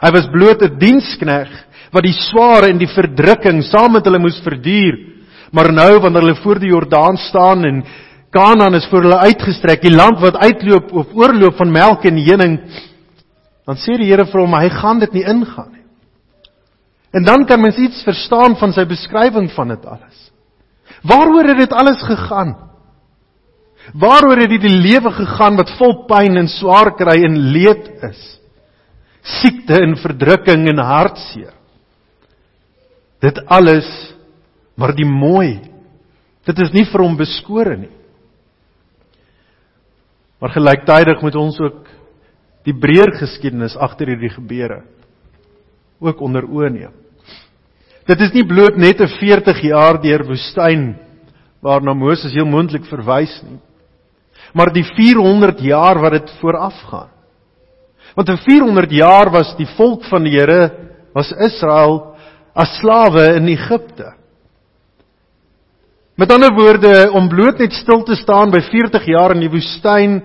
Hy 0.00 0.10
was 0.12 0.28
bloot 0.32 0.62
'n 0.62 0.78
dienskneg 0.78 1.48
wat 1.92 2.02
die 2.02 2.12
swaar 2.12 2.68
en 2.68 2.78
die 2.78 2.94
verdrukking 2.94 3.62
saam 3.64 3.92
met 3.92 4.04
hulle 4.04 4.18
moes 4.18 4.40
verduur 4.40 5.09
Maar 5.50 5.72
nou 5.72 5.98
wanneer 6.00 6.22
hulle 6.22 6.42
voor 6.42 6.60
die 6.62 6.70
Jordaan 6.70 7.16
staan 7.16 7.64
en 7.64 7.84
Kanaan 8.30 8.74
is 8.78 8.86
voor 8.86 9.02
hulle 9.02 9.18
uitgestrek, 9.26 9.82
die 9.82 9.94
land 9.94 10.20
wat 10.22 10.36
uitloop 10.38 10.92
of 10.94 11.14
oorloop 11.18 11.56
van 11.58 11.72
melk 11.74 12.04
en 12.06 12.18
honing, 12.22 12.60
dan 13.66 13.78
sê 13.82 13.96
die 13.98 14.06
Here 14.06 14.26
vir 14.30 14.42
hom 14.44 14.54
hy 14.54 14.68
gaan 14.70 15.00
dit 15.02 15.16
nie 15.18 15.24
ingaan 15.26 15.72
nie. 15.72 15.86
En 17.18 17.26
dan 17.26 17.42
kan 17.46 17.58
mens 17.58 17.78
iets 17.82 18.04
verstaan 18.06 18.54
van 18.60 18.72
sy 18.72 18.84
beskrywing 18.86 19.50
van 19.56 19.74
dit 19.74 19.86
alles. 19.86 20.18
Waaroor 21.02 21.48
het 21.50 21.58
dit 21.64 21.72
alles 21.74 22.02
gegaan? 22.06 22.54
Waaroor 23.98 24.38
het 24.44 24.52
die 24.52 24.70
lewe 24.70 25.10
gegaan 25.16 25.58
wat 25.58 25.72
vol 25.78 26.04
pyn 26.06 26.38
en 26.38 26.50
swaar 26.50 26.92
kry 26.94 27.16
en 27.26 27.38
leed 27.50 27.88
is? 28.06 28.20
Siekte 29.40 29.80
en 29.82 29.96
verdrukking 29.98 30.68
en 30.70 30.82
hartseer. 30.86 31.54
Dit 33.20 33.42
alles 33.50 33.88
maar 34.76 34.94
die 34.96 35.06
mooi. 35.06 35.60
Dit 36.46 36.58
is 36.58 36.72
nie 36.72 36.86
vir 36.88 37.04
hom 37.04 37.16
beskore 37.16 37.76
nie. 37.76 37.92
Maar 40.40 40.54
gelyktydig 40.56 41.20
moet 41.22 41.36
ons 41.36 41.58
ook 41.60 41.88
die 42.64 42.76
breër 42.76 43.12
geskiedenis 43.18 43.76
agter 43.76 44.12
hierdie 44.12 44.32
gebeure 44.32 44.82
ook 46.00 46.20
onder 46.24 46.46
oë 46.48 46.70
neem. 46.72 46.92
Dit 48.08 48.22
is 48.24 48.32
nie 48.32 48.46
bloot 48.48 48.76
net 48.76 49.00
'n 49.00 49.18
40 49.20 49.60
jaar 49.62 50.00
deur 50.00 50.24
woestyn 50.24 50.96
waarna 51.62 51.94
Moses 51.94 52.32
heel 52.32 52.46
moontlik 52.46 52.84
verwys 52.88 53.42
nie. 53.44 53.60
Maar 54.54 54.72
die 54.72 54.84
400 54.84 55.60
jaar 55.60 56.00
wat 56.00 56.12
dit 56.12 56.30
voorafgaan. 56.40 57.10
Want 58.14 58.28
in 58.28 58.38
400 58.38 58.90
jaar 58.90 59.30
was 59.30 59.54
die 59.56 59.68
volk 59.76 60.04
van 60.04 60.24
die 60.24 60.32
Here 60.32 60.70
was 61.14 61.32
Israel 61.32 62.16
as 62.54 62.78
slawe 62.80 63.36
in 63.36 63.46
Egipte. 63.48 64.14
Met 66.20 66.32
ander 66.34 66.52
woorde, 66.52 67.08
om 67.16 67.30
bloot 67.32 67.62
net 67.62 67.72
stil 67.72 68.02
te 68.04 68.12
staan 68.18 68.50
by 68.52 68.60
40 68.66 69.06
jaar 69.08 69.32
in 69.32 69.40
die 69.40 69.48
woestyn 69.48 70.18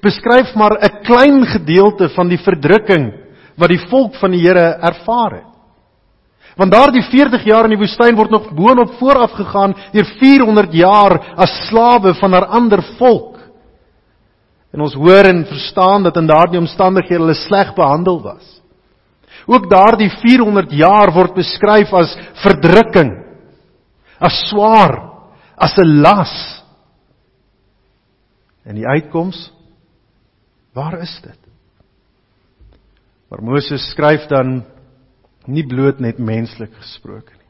beskryf 0.00 0.54
maar 0.56 0.78
'n 0.80 1.02
klein 1.04 1.44
gedeelte 1.44 2.08
van 2.14 2.28
die 2.28 2.38
verdrukking 2.40 3.12
wat 3.60 3.68
die 3.68 3.82
volk 3.90 4.14
van 4.16 4.30
die 4.32 4.40
Here 4.40 4.80
ervaar 4.80 5.32
het. 5.32 5.52
Want 6.56 6.72
daardie 6.72 7.02
40 7.02 7.44
jaar 7.44 7.64
in 7.64 7.76
die 7.76 7.84
woestyn 7.84 8.16
word 8.16 8.30
nog 8.30 8.48
boonop 8.54 8.96
vooraf 8.98 9.32
gegaan 9.32 9.74
deur 9.92 10.08
400 10.18 10.72
jaar 10.72 11.20
as 11.36 11.68
slawe 11.68 12.14
van 12.14 12.30
'n 12.34 12.48
ander 12.48 12.82
volk. 12.98 13.36
En 14.72 14.80
ons 14.80 14.94
hoor 14.94 15.24
en 15.24 15.44
verstaan 15.44 16.02
dat 16.02 16.16
in 16.16 16.26
daardie 16.26 16.60
omstandighede 16.60 17.20
hulle 17.20 17.34
sleg 17.34 17.74
behandel 17.74 18.22
was. 18.22 18.62
Ook 19.46 19.70
daardie 19.70 20.10
400 20.10 20.72
jaar 20.72 21.12
word 21.12 21.34
beskryf 21.34 21.92
as 21.92 22.16
verdrukking, 22.42 23.24
as 24.18 24.48
swaar 24.48 25.11
as 25.62 25.76
'n 25.78 26.00
las. 26.02 26.34
En 28.66 28.74
die 28.74 28.86
uitkoms 28.86 29.50
waar 30.74 31.00
is 31.00 31.20
dit? 31.22 31.38
Maar 33.30 33.42
Moses 33.42 33.90
skryf 33.90 34.26
dan 34.28 34.62
nie 35.46 35.64
bloot 35.66 36.00
net 36.00 36.18
menslik 36.18 36.72
gesproke 36.74 37.32
nie. 37.32 37.48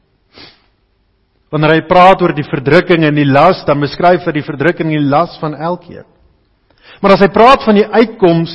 Wanneer 1.53 1.75
hy 1.75 1.81
praat 1.87 2.21
oor 2.21 2.33
die 2.33 2.47
verdrukking 2.47 3.03
en 3.05 3.15
die 3.15 3.29
las, 3.29 3.61
dan 3.67 3.79
beskryf 3.83 4.25
hy 4.25 4.31
die 4.31 4.45
verdrukking 4.47 4.89
en 4.89 4.97
die 4.97 5.09
las 5.09 5.37
van 5.39 5.53
elkeen. 5.53 6.05
Maar 7.01 7.11
as 7.13 7.21
hy 7.21 7.29
praat 7.29 7.63
van 7.63 7.75
die 7.75 7.85
uitkoms, 7.85 8.53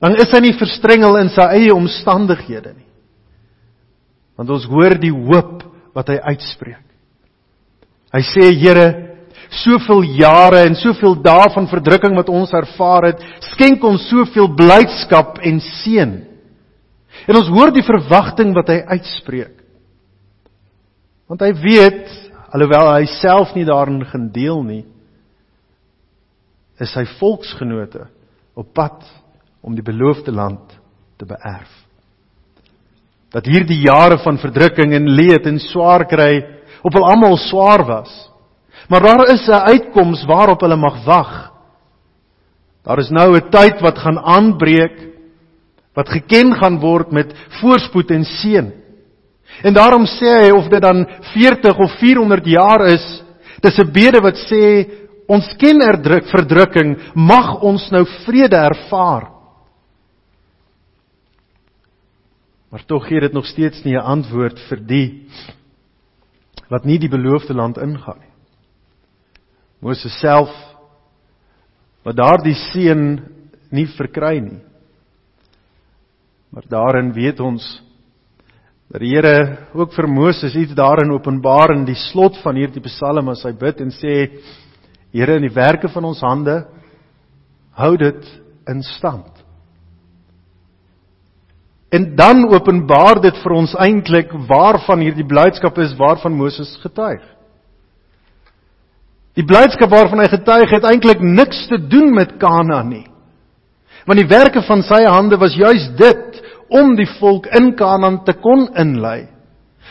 dan 0.00 0.16
is 0.16 0.30
hy 0.32 0.40
nie 0.40 0.56
verstrengel 0.56 1.18
in 1.20 1.28
sy 1.28 1.44
eie 1.58 1.74
omstandighede 1.74 2.72
nie. 2.72 2.88
Want 4.38 4.50
ons 4.50 4.64
hoor 4.70 4.96
die 4.96 5.12
hoop 5.12 5.66
wat 5.92 6.08
hy 6.08 6.16
uitspreek. 6.32 6.89
Hy 8.10 8.22
sê 8.26 8.48
Here, 8.58 8.88
soveel 9.62 10.04
jare 10.18 10.64
en 10.68 10.76
soveel 10.78 11.16
dae 11.22 11.48
van 11.54 11.68
verdrukking 11.70 12.16
wat 12.18 12.30
ons 12.30 12.52
ervaar 12.54 13.10
het, 13.10 13.22
skenk 13.52 13.82
ons 13.86 14.08
soveel 14.10 14.50
blydskap 14.58 15.40
en 15.46 15.58
seën. 15.82 16.12
En 17.26 17.38
ons 17.38 17.50
hoor 17.54 17.72
die 17.74 17.86
verwagting 17.86 18.54
wat 18.56 18.70
hy 18.70 18.78
uitspreek. 18.96 19.56
Want 21.30 21.42
hy 21.46 21.50
weet, 21.62 22.06
alhoewel 22.50 22.92
hy 22.96 23.06
self 23.20 23.52
nie 23.54 23.66
daarin 23.66 24.02
gedeel 24.10 24.64
nie, 24.66 24.84
is 26.80 26.90
sy 26.96 27.04
volksgenote 27.18 28.06
op 28.58 28.70
pad 28.74 29.04
om 29.62 29.76
die 29.76 29.84
beloofde 29.84 30.32
land 30.34 30.72
te 31.20 31.28
beerf. 31.28 31.70
Dat 33.30 33.46
hierdie 33.46 33.84
jare 33.84 34.18
van 34.24 34.40
verdrukking 34.42 34.94
en 34.96 35.12
leed 35.14 35.46
en 35.46 35.60
swaar 35.62 36.06
kry 36.10 36.40
op 36.82 36.92
hulle 36.92 37.10
almal 37.12 37.36
swaar 37.36 37.84
was. 37.86 38.30
Maar 38.88 39.00
daar 39.00 39.26
is 39.32 39.46
'n 39.48 39.64
uitkoms 39.72 40.24
waarop 40.24 40.60
hulle 40.60 40.76
mag 40.76 41.04
wag. 41.04 41.52
Daar 42.84 42.98
is 42.98 43.10
nou 43.10 43.36
'n 43.36 43.50
tyd 43.50 43.80
wat 43.80 43.98
gaan 43.98 44.18
aanbreek 44.18 45.08
wat 45.94 46.08
geken 46.08 46.54
gaan 46.54 46.78
word 46.78 47.10
met 47.12 47.34
voorspoed 47.60 48.10
en 48.10 48.24
seën. 48.24 48.72
En 49.62 49.74
daarom 49.74 50.06
sê 50.06 50.46
hy 50.46 50.50
of 50.50 50.68
dit 50.68 50.82
dan 50.82 51.06
40 51.20 51.78
of 51.78 51.92
400 51.98 52.46
jaar 52.46 52.86
is, 52.86 53.22
dis 53.60 53.78
'n 53.78 53.92
bede 53.92 54.20
wat 54.20 54.36
sê 54.36 54.86
Ons 55.30 55.52
ken 55.60 55.78
erdruk 55.84 56.26
verdrukking, 56.32 56.96
mag 57.14 57.60
ons 57.62 57.84
nou 57.94 58.02
vrede 58.24 58.58
ervaar. 58.58 59.28
Maar 62.70 62.82
tog 62.86 63.06
gee 63.06 63.22
dit 63.22 63.34
nog 63.34 63.46
steeds 63.46 63.84
nie 63.84 63.94
'n 63.94 64.06
antwoord 64.14 64.58
vir 64.68 64.80
die 64.86 65.26
wat 66.70 66.86
nie 66.86 66.98
die 67.02 67.10
beloofde 67.10 67.54
land 67.54 67.78
ingaan 67.82 68.20
nie. 68.20 68.32
Moses 69.80 70.14
self 70.20 70.50
wat 72.06 72.16
daardie 72.16 72.56
seën 72.70 73.04
nie 73.74 73.86
verkry 73.96 74.38
nie. 74.40 74.60
Maar 76.50 76.66
daarin 76.70 77.12
weet 77.14 77.40
ons 77.40 77.64
dat 78.90 79.02
die 79.04 79.12
Here 79.14 79.68
ook 79.78 79.92
vir 79.94 80.08
Moses 80.10 80.56
iets 80.58 80.74
daarin 80.74 81.12
openbaar 81.14 81.76
in 81.76 81.84
die 81.86 81.98
slot 82.10 82.40
van 82.42 82.58
hierdie 82.58 82.82
Psalm 82.88 83.30
as 83.30 83.44
hy 83.46 83.52
bid 83.54 83.82
en 83.84 83.92
sê 83.94 84.16
Here 85.14 85.36
in 85.38 85.46
die 85.46 85.54
werke 85.54 85.90
van 85.90 86.08
ons 86.10 86.22
hande 86.22 86.64
hou 87.78 87.94
dit 87.98 88.26
in 88.68 88.82
stand. 88.96 89.39
En 91.90 92.14
dan 92.16 92.44
openbaar 92.54 93.18
dit 93.20 93.36
vir 93.42 93.52
ons 93.52 93.74
eintlik 93.82 94.30
waarvan 94.48 95.02
hierdie 95.02 95.26
blydskap 95.26 95.78
is 95.82 95.96
waarvan 95.98 96.36
Moses 96.38 96.70
getuig. 96.82 97.22
Die 99.34 99.46
blydskap 99.46 99.90
waarvan 99.90 100.22
hy 100.22 100.28
getuig 100.30 100.70
het 100.70 100.86
eintlik 100.86 101.22
niks 101.22 101.66
te 101.70 101.78
doen 101.90 102.12
met 102.14 102.36
Kanaan 102.38 102.90
nie. 102.90 103.06
Want 104.06 104.22
die 104.22 104.30
werke 104.30 104.62
van 104.66 104.82
sy 104.86 105.02
hande 105.06 105.38
was 105.38 105.54
juis 105.58 105.88
dit 105.98 106.40
om 106.70 106.94
die 106.98 107.08
volk 107.18 107.46
in 107.58 107.72
Kanaan 107.78 108.22
te 108.24 108.36
kon 108.38 108.68
inlei. 108.78 109.26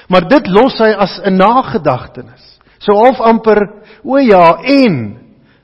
Maar 0.09 0.27
dit 0.31 0.47
los 0.47 0.79
hy 0.79 0.91
as 0.95 1.19
'n 1.23 1.35
nagedagtenis. 1.38 2.59
So 2.79 2.95
half 2.95 3.19
amper, 3.19 3.59
o 4.03 4.17
ja, 4.17 4.59
en 4.63 5.17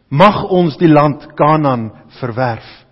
mag 0.10 0.44
ons 0.44 0.78
die 0.78 0.92
land 0.92 1.34
Kanaan 1.36 1.92
verwerf. 2.20 2.85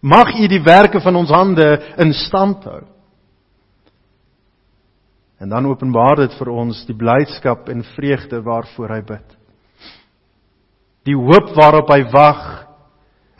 Mag 0.00 0.32
U 0.32 0.46
die 0.48 0.62
werke 0.64 1.00
van 1.04 1.16
ons 1.20 1.32
hande 1.32 1.66
in 2.00 2.12
stand 2.16 2.64
hou. 2.64 2.82
En 5.40 5.48
dan 5.48 5.66
openbaar 5.68 6.22
dit 6.24 6.36
vir 6.36 6.50
ons 6.52 6.80
die 6.88 6.96
blydskap 6.96 7.68
en 7.72 7.84
vreugde 7.96 8.40
waarvoor 8.44 8.96
hy 8.96 9.00
bid. 9.08 9.36
Die 11.08 11.16
hoop 11.16 11.52
waarop 11.56 11.92
hy 11.92 12.02
wag 12.12 12.40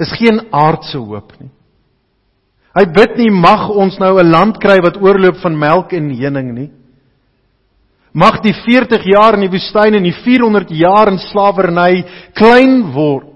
is 0.00 0.12
geen 0.16 0.40
aardse 0.52 0.96
hoop 0.96 1.34
nie. 1.40 1.50
Hy 2.76 2.84
bid 2.94 3.16
nie 3.18 3.30
mag 3.34 3.68
ons 3.68 3.98
nou 3.98 4.18
'n 4.18 4.30
land 4.30 4.60
kry 4.60 4.78
wat 4.80 4.96
oorloop 4.96 5.40
van 5.42 5.58
melk 5.58 5.92
en 5.92 6.10
honing 6.10 6.54
nie. 6.54 6.70
Mag 8.12 8.40
die 8.42 8.54
40 8.54 9.04
jaar 9.04 9.34
in 9.34 9.40
die 9.40 9.52
woestyn 9.52 9.94
en 9.94 10.02
die 10.02 10.16
400 10.24 10.70
jaar 10.70 11.08
in 11.08 11.18
slawerny 11.18 12.04
klein 12.34 12.92
word 12.92 13.29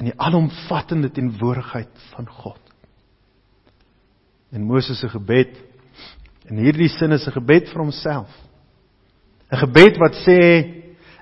in 0.00 0.08
die 0.08 0.16
alomvattende 0.16 1.10
teenwoordigheid 1.12 2.06
van 2.14 2.28
God. 2.40 2.60
En 4.50 4.64
Moses 4.66 4.98
se 4.98 5.08
gebed 5.12 5.58
in 6.50 6.58
hierdie 6.64 6.88
sin 6.88 7.12
is 7.12 7.26
'n 7.26 7.36
gebed 7.36 7.68
vir 7.68 7.82
homself. 7.82 8.30
'n 9.52 9.56
Gebed 9.56 9.98
wat 9.98 10.14
sê 10.24 10.38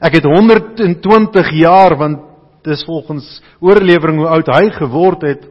ek 0.01 0.15
het 0.15 0.25
120 0.25 1.51
jaar 1.53 1.97
want 1.99 2.21
dis 2.63 2.85
volgens 2.85 3.43
oorlewering 3.61 4.19
hoe 4.19 4.29
oud 4.29 4.47
hy 4.47 4.71
geword 4.71 5.23
het 5.23 5.45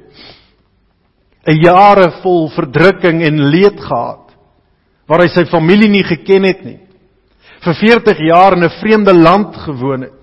'n 1.47 1.61
jare 1.61 2.21
vol 2.21 2.49
verdrukking 2.49 3.23
en 3.23 3.49
leed 3.49 3.79
gehad 3.79 4.31
waar 5.07 5.21
hy 5.21 5.27
sy 5.27 5.45
familie 5.45 5.89
nie 5.89 6.03
geken 6.03 6.43
het 6.43 6.63
nie. 6.65 6.79
Vir 7.63 7.73
40 7.73 8.17
jaar 8.19 8.53
in 8.53 8.63
'n 8.63 8.79
vreemde 8.79 9.13
land 9.13 9.55
gewoon 9.55 10.01
het. 10.01 10.13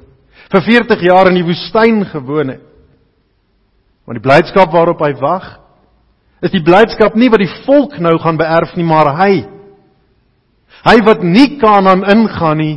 Vir 0.51 0.63
40 0.63 1.01
jaar 1.01 1.27
in 1.29 1.35
die 1.35 1.45
woestyn 1.45 2.05
gewoon 2.05 2.49
het. 2.49 2.74
Want 4.05 4.21
die 4.21 4.25
blydskap 4.25 4.73
waarop 4.73 5.01
hy 5.05 5.13
wag, 5.21 5.47
is 6.45 6.53
die 6.53 6.65
blydskap 6.65 7.17
nie 7.17 7.31
wat 7.33 7.41
die 7.41 7.53
volk 7.65 7.97
nou 8.03 8.17
gaan 8.21 8.39
beerf 8.41 8.75
nie, 8.77 8.85
maar 8.85 9.15
hy. 9.17 9.45
Hy 10.85 10.97
wat 11.07 11.23
nie 11.25 11.55
Kanaan 11.61 12.05
ingaan 12.13 12.61
nie, 12.61 12.75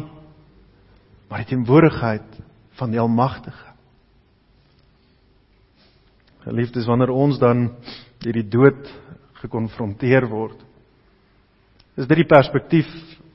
maar 1.27 1.43
die 1.43 1.49
teenwoordigheid 1.51 2.37
van 2.79 2.93
die 2.93 3.01
Almagtige. 3.01 3.73
Geliefdes, 6.47 6.87
wanneer 6.87 7.11
ons 7.11 7.41
dan 7.41 7.65
deur 8.23 8.37
die 8.39 8.47
dood 8.47 8.87
gekonfronteer 9.41 10.29
word, 10.31 10.61
is 11.97 12.07
dit 12.07 12.21
die 12.21 12.29
perspektief 12.29 12.87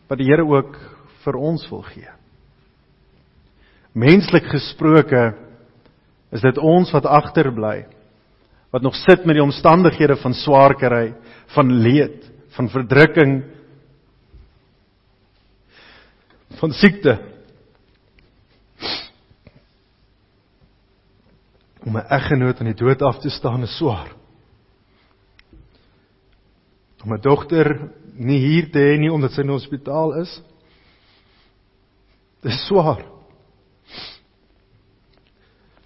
wat 0.09 0.20
die 0.20 0.30
Here 0.30 0.47
ook 0.47 0.78
vir 1.26 1.36
ons 1.36 1.66
wil 1.68 1.82
gee. 1.90 2.09
Menslik 3.93 4.47
gesproke 4.49 5.34
is 6.32 6.40
dit 6.40 6.58
ons 6.58 6.92
wat 6.94 7.06
agterbly 7.06 7.82
wat 8.72 8.82
nog 8.82 8.96
sit 8.96 9.26
met 9.28 9.36
die 9.36 9.44
omstandighede 9.44 10.16
van 10.16 10.32
swaar 10.32 10.72
kry, 10.80 11.10
van 11.52 11.72
leed, 11.84 12.24
van 12.56 12.70
verdrukking, 12.72 13.34
van 16.56 16.72
siekte. 16.72 17.18
Om 21.84 21.98
'n 21.98 22.08
eggenoot 22.08 22.60
aan 22.60 22.72
die 22.72 22.80
dood 22.84 23.02
af 23.02 23.18
te 23.18 23.30
staan 23.30 23.62
is 23.62 23.76
swaar. 23.76 24.14
Om 27.04 27.12
'n 27.12 27.20
dogter 27.20 27.90
nie 28.14 28.38
hier 28.38 28.70
te 28.70 28.78
hê 28.78 28.98
nie 28.98 29.12
omdat 29.12 29.32
sy 29.32 29.40
in 29.40 29.46
die 29.46 29.58
hospitaal 29.58 30.14
is. 30.20 30.42
Dis 32.40 32.66
swaar 32.66 33.04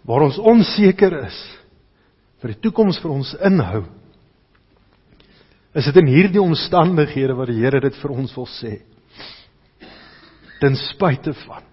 waar 0.06 0.26
ons 0.28 0.38
onseker 0.38 1.18
is 1.26 1.38
vir 2.42 2.52
die 2.52 2.60
toekoms 2.66 2.98
vir 3.02 3.12
ons 3.12 3.32
inhou. 3.48 3.84
Is 5.76 5.88
dit 5.90 5.96
in 6.00 6.08
hierdie 6.08 6.40
omstandighede 6.40 7.34
wat 7.36 7.50
die 7.50 7.60
Here 7.60 7.80
dit 7.82 7.96
vir 8.00 8.12
ons 8.14 8.32
wil 8.36 8.46
sê? 8.48 8.78
Ten 10.60 10.76
spyte 10.78 11.34
van 11.44 11.66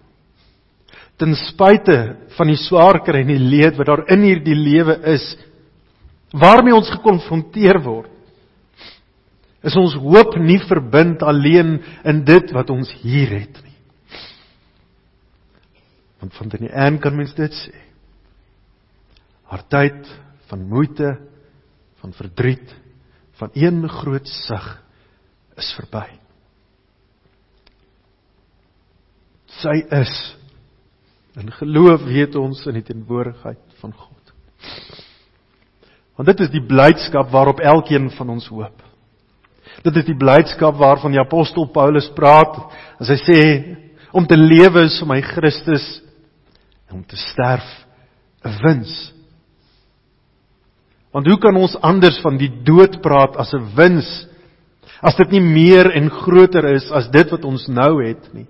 ten 1.20 1.34
spyte 1.38 1.96
van 2.34 2.50
die 2.50 2.58
swaar 2.58 3.00
kry 3.06 3.22
en 3.22 3.30
die 3.30 3.42
leed 3.42 3.78
wat 3.78 3.90
daar 3.90 4.04
in 4.14 4.24
hierdie 4.26 4.56
lewe 4.58 4.96
is 5.14 5.24
waarmee 6.34 6.74
ons 6.74 6.90
gekonfronteer 6.96 7.78
word 7.84 8.10
is 9.64 9.76
ons 9.80 9.94
hoop 9.96 10.34
nie 10.42 10.58
verbind 10.66 11.22
alleen 11.22 11.76
in 12.04 12.24
dit 12.26 12.50
wat 12.56 12.72
ons 12.74 12.90
hier 13.04 13.30
het 13.36 13.62
nie 13.62 13.78
want 16.18 16.34
van 16.40 16.50
die 16.56 16.72
een 16.72 16.98
kan 17.04 17.16
mens 17.16 17.36
dit 17.38 17.62
sê 17.62 17.83
Haar 19.50 19.64
tyd 19.68 20.08
van 20.50 20.64
moeite, 20.68 21.16
van 22.00 22.12
verdriet, 22.12 22.74
van 23.38 23.50
een 23.54 23.88
groot 23.88 24.28
sug 24.28 24.66
is 25.58 25.70
verby. 25.78 26.06
Sy 29.60 29.76
is 29.94 30.14
in 31.38 31.50
geloof 31.50 32.04
weet 32.06 32.36
ons 32.38 32.62
in 32.70 32.78
die 32.78 32.86
teenwoordigheid 32.86 33.78
van 33.80 33.92
God. 33.92 34.34
Want 36.14 36.30
dit 36.30 36.44
is 36.46 36.52
die 36.52 36.62
blydskap 36.62 37.30
waarop 37.32 37.62
elkeen 37.62 38.10
van 38.14 38.30
ons 38.36 38.46
hoop. 38.52 38.82
Dit 39.82 39.96
is 39.98 40.06
die 40.06 40.18
blydskap 40.18 40.78
waarvan 40.78 41.14
die 41.14 41.22
apostel 41.22 41.66
Paulus 41.74 42.06
praat 42.14 42.54
as 43.02 43.10
hy 43.10 43.18
sê 43.24 43.40
om 44.14 44.26
te 44.26 44.38
lewe 44.38 44.84
is 44.86 45.00
vir 45.02 45.10
my 45.10 45.18
Christus 45.26 45.86
en 46.86 47.00
om 47.00 47.04
te 47.08 47.18
sterf 47.18 47.66
'n 48.44 48.54
wins 48.62 48.94
Want 51.14 51.28
hoe 51.30 51.38
kan 51.38 51.54
ons 51.54 51.76
anders 51.78 52.16
van 52.24 52.38
die 52.40 52.50
dood 52.66 52.98
praat 53.02 53.36
as 53.38 53.52
'n 53.54 53.70
wins 53.76 54.08
as 55.00 55.16
dit 55.16 55.30
nie 55.30 55.40
meer 55.40 55.92
en 55.92 56.10
groter 56.10 56.64
is 56.74 56.90
as 56.90 57.08
dit 57.08 57.30
wat 57.30 57.44
ons 57.44 57.68
nou 57.68 58.02
het 58.02 58.34
nie? 58.34 58.46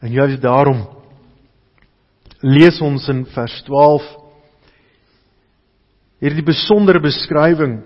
En 0.00 0.12
juist 0.12 0.40
daarom 0.42 0.88
lees 2.40 2.80
ons 2.80 3.08
in 3.08 3.24
vers 3.26 3.62
12 3.62 4.02
hierdie 6.22 6.44
besondere 6.46 7.00
beskrywing 7.00 7.82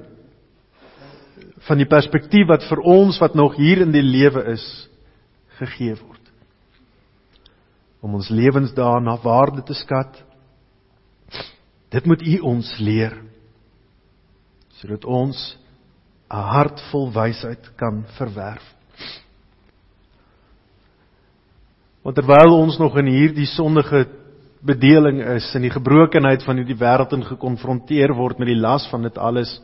van 1.66 1.78
die 1.78 1.88
perspektief 1.88 2.46
wat 2.48 2.62
vir 2.68 2.80
ons 2.84 3.18
wat 3.20 3.34
nog 3.34 3.57
hier 3.57 3.82
in 3.82 3.92
die 3.92 4.04
lewe 4.04 4.44
is 4.52 4.88
gegee 5.59 5.96
word. 5.96 6.22
Om 8.00 8.14
ons 8.14 8.30
lewensdae 8.30 9.00
na 9.00 9.16
waarde 9.16 9.64
te 9.66 9.74
skat 9.74 10.26
Dit 11.91 12.07
moet 12.07 12.22
U 12.22 12.39
ons 12.55 12.76
leer 12.78 13.22
sodat 14.76 15.05
ons 15.09 15.57
'n 16.30 16.43
hart 16.53 16.80
vol 16.91 17.11
wysheid 17.12 17.70
kan 17.76 18.05
verwerf. 18.18 18.64
Want 22.03 22.16
terwyl 22.16 22.53
ons 22.55 22.78
nog 22.78 22.97
in 22.99 23.07
hierdie 23.07 23.47
sondige 23.47 24.07
bedeling 24.62 25.22
is 25.37 25.55
in 25.55 25.62
die 25.62 25.70
gebrokenheid 25.70 26.43
van 26.43 26.57
hierdie 26.57 26.78
wêreld 26.78 27.12
en 27.12 27.24
gekonfronteer 27.24 28.14
word 28.14 28.39
met 28.39 28.47
die 28.47 28.61
las 28.61 28.87
van 28.91 29.03
dit 29.03 29.18
alles, 29.18 29.61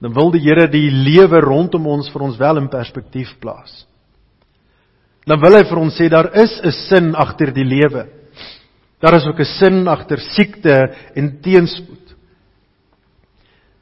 dan 0.00 0.14
wil 0.14 0.30
die 0.30 0.42
Here 0.42 0.68
die 0.70 0.90
lewe 0.90 1.40
rondom 1.40 1.86
ons 1.86 2.10
vir 2.10 2.22
ons 2.22 2.38
wel 2.38 2.56
in 2.56 2.68
perspektief 2.68 3.38
plaas. 3.40 3.86
dan 5.28 5.40
wil 5.40 5.58
hy 5.58 5.64
vir 5.68 5.78
ons 5.78 5.96
sê 5.98 6.08
daar 6.08 6.30
is 6.32 6.60
'n 6.64 6.72
sin 6.72 7.14
agter 7.14 7.52
die 7.52 7.64
lewe. 7.64 8.17
Daar 8.98 9.14
is 9.14 9.26
ook 9.26 9.38
'n 9.38 9.44
sin 9.44 9.88
agter 9.88 10.18
siekte 10.18 10.94
en 11.14 11.40
teenspoed. 11.40 12.16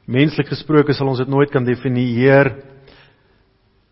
Menslik 0.05 0.47
gesproke 0.47 0.93
sal 0.93 1.07
ons 1.07 1.17
dit 1.17 1.27
nooit 1.27 1.51
kan 1.51 1.65
definieer 1.65 2.63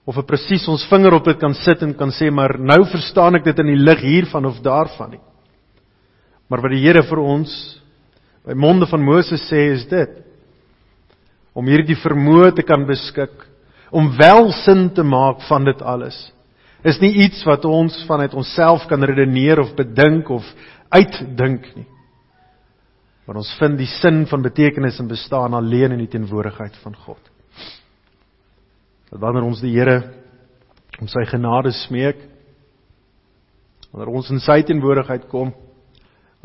of 0.06 0.18
'n 0.18 0.26
presies 0.26 0.68
ons 0.68 0.88
vinger 0.88 1.14
op 1.14 1.26
dit 1.26 1.40
kan 1.40 1.54
sit 1.54 1.82
en 1.82 1.96
kan 1.96 2.12
sê 2.12 2.32
maar 2.32 2.60
nou 2.60 2.86
verstaan 2.86 3.36
ek 3.36 3.44
dit 3.44 3.60
in 3.60 3.66
die 3.66 3.84
lig 3.84 4.00
hiervan 4.00 4.46
of 4.46 4.62
daarvan 4.62 5.10
nie. 5.12 5.20
Maar 6.50 6.62
wat 6.62 6.72
die 6.72 6.86
Here 6.86 7.04
vir 7.04 7.20
ons 7.20 7.82
by 8.46 8.54
monde 8.54 8.86
van 8.86 9.02
Moses 9.02 9.42
sê 9.52 9.74
is 9.74 9.86
dit 9.86 10.10
om 11.54 11.66
hierdie 11.66 11.98
vermoë 11.98 12.56
te 12.56 12.64
kan 12.64 12.86
beskik 12.86 13.48
om 13.92 14.18
wel 14.18 14.52
sin 14.52 14.90
te 14.90 15.04
maak 15.04 15.42
van 15.42 15.66
dit 15.66 15.82
alles 15.82 16.36
is 16.86 17.00
nie 17.02 17.14
iets 17.26 17.42
wat 17.48 17.66
ons 17.66 17.96
vanuit 18.06 18.34
onsself 18.38 18.86
kan 18.90 19.04
redeneer 19.04 19.60
of 19.60 19.74
bedink 19.78 20.30
of 20.30 20.46
uitdink 20.94 21.68
nie. 21.76 21.88
Maar 23.26 23.42
ons 23.42 23.52
vind 23.58 23.78
die 23.80 23.90
sin 23.90 24.26
van 24.30 24.44
betekenis 24.46 25.00
en 25.02 25.10
bestaan 25.10 25.56
alleen 25.58 25.96
in 25.96 26.04
die 26.04 26.12
teenwoordigheid 26.14 26.76
van 26.84 26.96
God. 27.06 27.22
Dat 29.10 29.22
wanneer 29.22 29.48
ons 29.48 29.64
die 29.64 29.74
Here 29.74 30.02
om 31.02 31.10
sy 31.12 31.26
genade 31.28 31.74
smeek, 31.76 32.20
wanneer 33.92 34.14
ons 34.14 34.30
in 34.32 34.42
sy 34.44 34.62
teenwoordigheid 34.68 35.26
kom, 35.32 35.52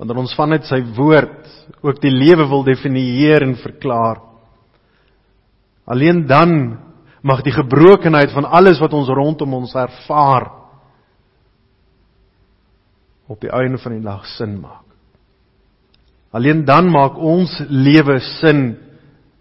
wanneer 0.00 0.22
ons 0.22 0.34
vanuit 0.38 0.64
sy 0.66 0.80
woord 0.96 1.50
ook 1.84 2.00
die 2.02 2.12
lewe 2.14 2.48
wil 2.48 2.64
definieer 2.66 3.44
en 3.44 3.58
verklaar, 3.60 4.22
alleen 5.90 6.24
dan 6.30 6.54
mag 7.20 7.42
die 7.44 7.52
gebrokenheid 7.52 8.32
van 8.32 8.48
alles 8.48 8.80
wat 8.80 8.94
ons 8.96 9.10
rondom 9.12 9.58
ons 9.60 9.74
ervaar 9.76 10.48
op 13.30 13.40
die 13.40 13.52
einde 13.54 13.78
van 13.78 13.94
die 13.94 14.02
dag 14.02 14.26
sin 14.34 14.58
maak. 14.60 14.86
Alleen 16.34 16.64
dan 16.66 16.90
maak 16.90 17.18
ons 17.18 17.52
lewe 17.68 18.18
sin 18.38 18.74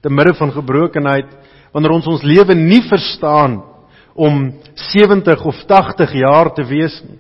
te 0.02 0.10
midde 0.10 0.36
van 0.38 0.54
gebrokenheid 0.54 1.32
wanneer 1.74 1.94
ons 1.98 2.08
ons 2.10 2.26
lewe 2.26 2.56
nie 2.58 2.82
verstaan 2.90 3.60
om 4.14 4.40
70 4.74 5.44
of 5.46 5.66
80 5.70 6.16
jaar 6.22 6.54
te 6.54 6.66
wees 6.70 6.96
nie. 7.06 7.20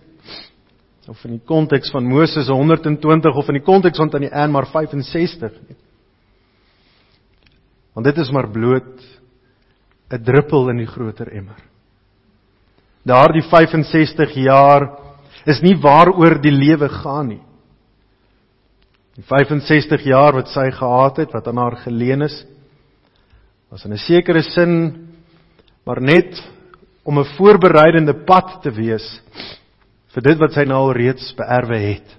Of 1.10 1.22
in 1.26 1.38
die 1.38 1.46
konteks 1.46 1.90
van 1.94 2.06
Moses 2.06 2.50
120 2.50 3.38
of 3.38 3.48
in 3.50 3.58
die 3.58 3.66
konteks 3.66 3.98
van 3.98 4.12
tannie 4.14 4.30
Anne 4.30 4.54
maar 4.54 4.70
65 4.70 5.54
nie. 5.68 5.78
Want 7.98 8.06
dit 8.06 8.18
is 8.22 8.30
maar 8.32 8.50
bloot 8.50 9.02
'n 10.10 10.24
druppel 10.24 10.70
in 10.70 10.78
die 10.78 10.90
groter 10.90 11.30
emmer. 11.30 11.62
Daardie 13.04 13.44
65 13.44 14.34
jaar 14.34 15.09
is 15.46 15.62
nie 15.62 15.76
waaroor 15.82 16.42
die 16.42 16.52
lewe 16.52 16.90
gaan 16.90 17.28
nie. 17.28 17.44
Die 19.16 19.24
65 19.24 20.06
jaar 20.08 20.34
wat 20.34 20.48
sy 20.48 20.70
gehad 20.72 21.18
het, 21.18 21.34
wat 21.34 21.48
aan 21.48 21.58
haar 21.58 21.76
geleen 21.84 22.22
is, 22.22 22.46
was 23.70 23.86
in 23.86 23.94
'n 23.94 23.98
sekere 23.98 24.42
sin 24.42 25.08
maar 25.86 26.02
net 26.02 26.40
om 27.04 27.20
'n 27.20 27.32
voorbereidende 27.38 28.14
pad 28.26 28.62
te 28.62 28.72
wees 28.72 29.22
vir 30.14 30.22
dit 30.22 30.38
wat 30.40 30.54
sy 30.54 30.64
nou 30.64 30.78
al 30.78 30.94
reeds 30.94 31.34
beerwe 31.36 31.78
het. 31.78 32.18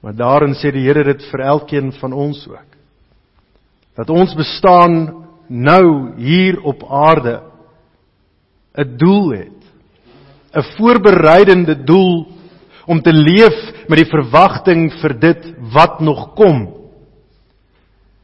Maar 0.00 0.14
daarin 0.14 0.54
sê 0.54 0.70
die 0.72 0.86
Here 0.86 1.04
dit 1.04 1.22
vir 1.30 1.40
elkeen 1.40 1.92
van 1.92 2.12
ons 2.12 2.46
ook. 2.48 2.70
Dat 3.96 4.10
ons 4.10 4.34
bestaan 4.34 5.26
nou 5.48 6.14
hier 6.16 6.60
op 6.62 6.84
aarde 6.84 7.42
'n 8.78 8.96
doel 8.96 9.30
het. 9.32 9.57
'n 10.54 10.64
Voorbereidende 10.76 11.84
doel 11.84 12.26
om 12.86 13.00
te 13.02 13.12
leef 13.12 13.56
met 13.88 14.00
die 14.00 14.10
verwagting 14.10 14.88
vir 15.00 15.14
dit 15.20 15.54
wat 15.72 16.00
nog 16.00 16.32
kom. 16.34 16.68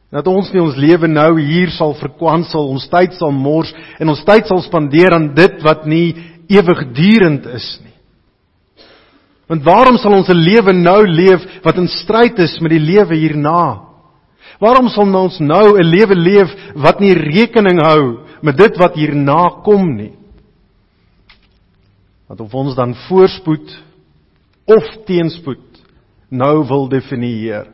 Dat 0.09 0.27
ons 0.27 0.51
nie 0.53 0.61
ons 0.61 0.77
lewe 0.79 1.07
nou 1.07 1.35
hier 1.41 1.69
sal 1.75 1.93
verkwansel, 1.99 2.69
ons 2.71 2.87
tyd 2.89 3.13
sal 3.13 3.33
mors 3.35 3.73
en 3.99 4.09
ons 4.09 4.23
tyd 4.25 4.47
sal 4.47 4.63
spandeer 4.65 5.13
aan 5.13 5.33
dit 5.35 5.61
wat 5.65 5.85
nie 5.85 6.15
ewigdurend 6.49 7.45
is 7.53 7.67
nie. 7.83 7.93
Want 9.49 9.65
waarom 9.65 9.97
sal 10.01 10.13
ons 10.17 10.29
'n 10.29 10.41
lewe 10.41 10.73
nou 10.73 11.05
leef 11.05 11.41
wat 11.63 11.77
in 11.77 11.87
stryd 11.87 12.39
is 12.39 12.59
met 12.61 12.71
die 12.71 12.79
lewe 12.79 13.15
hierna? 13.15 13.85
Waarom 14.59 14.89
sal 14.89 15.05
ons 15.15 15.39
nou 15.39 15.77
'n 15.77 15.83
lewe 15.83 16.15
leef 16.15 16.49
wat 16.75 16.99
nie 16.99 17.13
rekening 17.13 17.79
hou 17.79 18.25
met 18.41 18.57
dit 18.57 18.77
wat 18.77 18.95
hierna 18.95 19.61
kom 19.63 19.95
nie? 19.97 20.13
Want 22.27 22.41
of 22.41 22.53
ons 22.57 22.75
dan 22.77 22.95
voorspoed 23.05 23.73
of 24.65 24.85
teenspoed 25.05 25.61
nou 26.29 26.63
wil 26.67 26.87
definieer. 26.89 27.69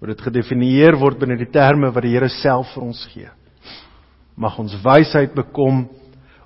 Word 0.00 0.14
dit 0.14 0.24
gedefinieer 0.28 0.96
word 0.96 1.18
binne 1.20 1.36
die 1.36 1.50
terme 1.52 1.92
wat 1.92 2.06
die 2.06 2.14
Here 2.14 2.30
self 2.32 2.70
vir 2.74 2.86
ons 2.86 3.02
gee. 3.12 3.28
Mag 4.38 4.56
ons 4.58 4.76
wysheid 4.84 5.34
bekom 5.36 5.84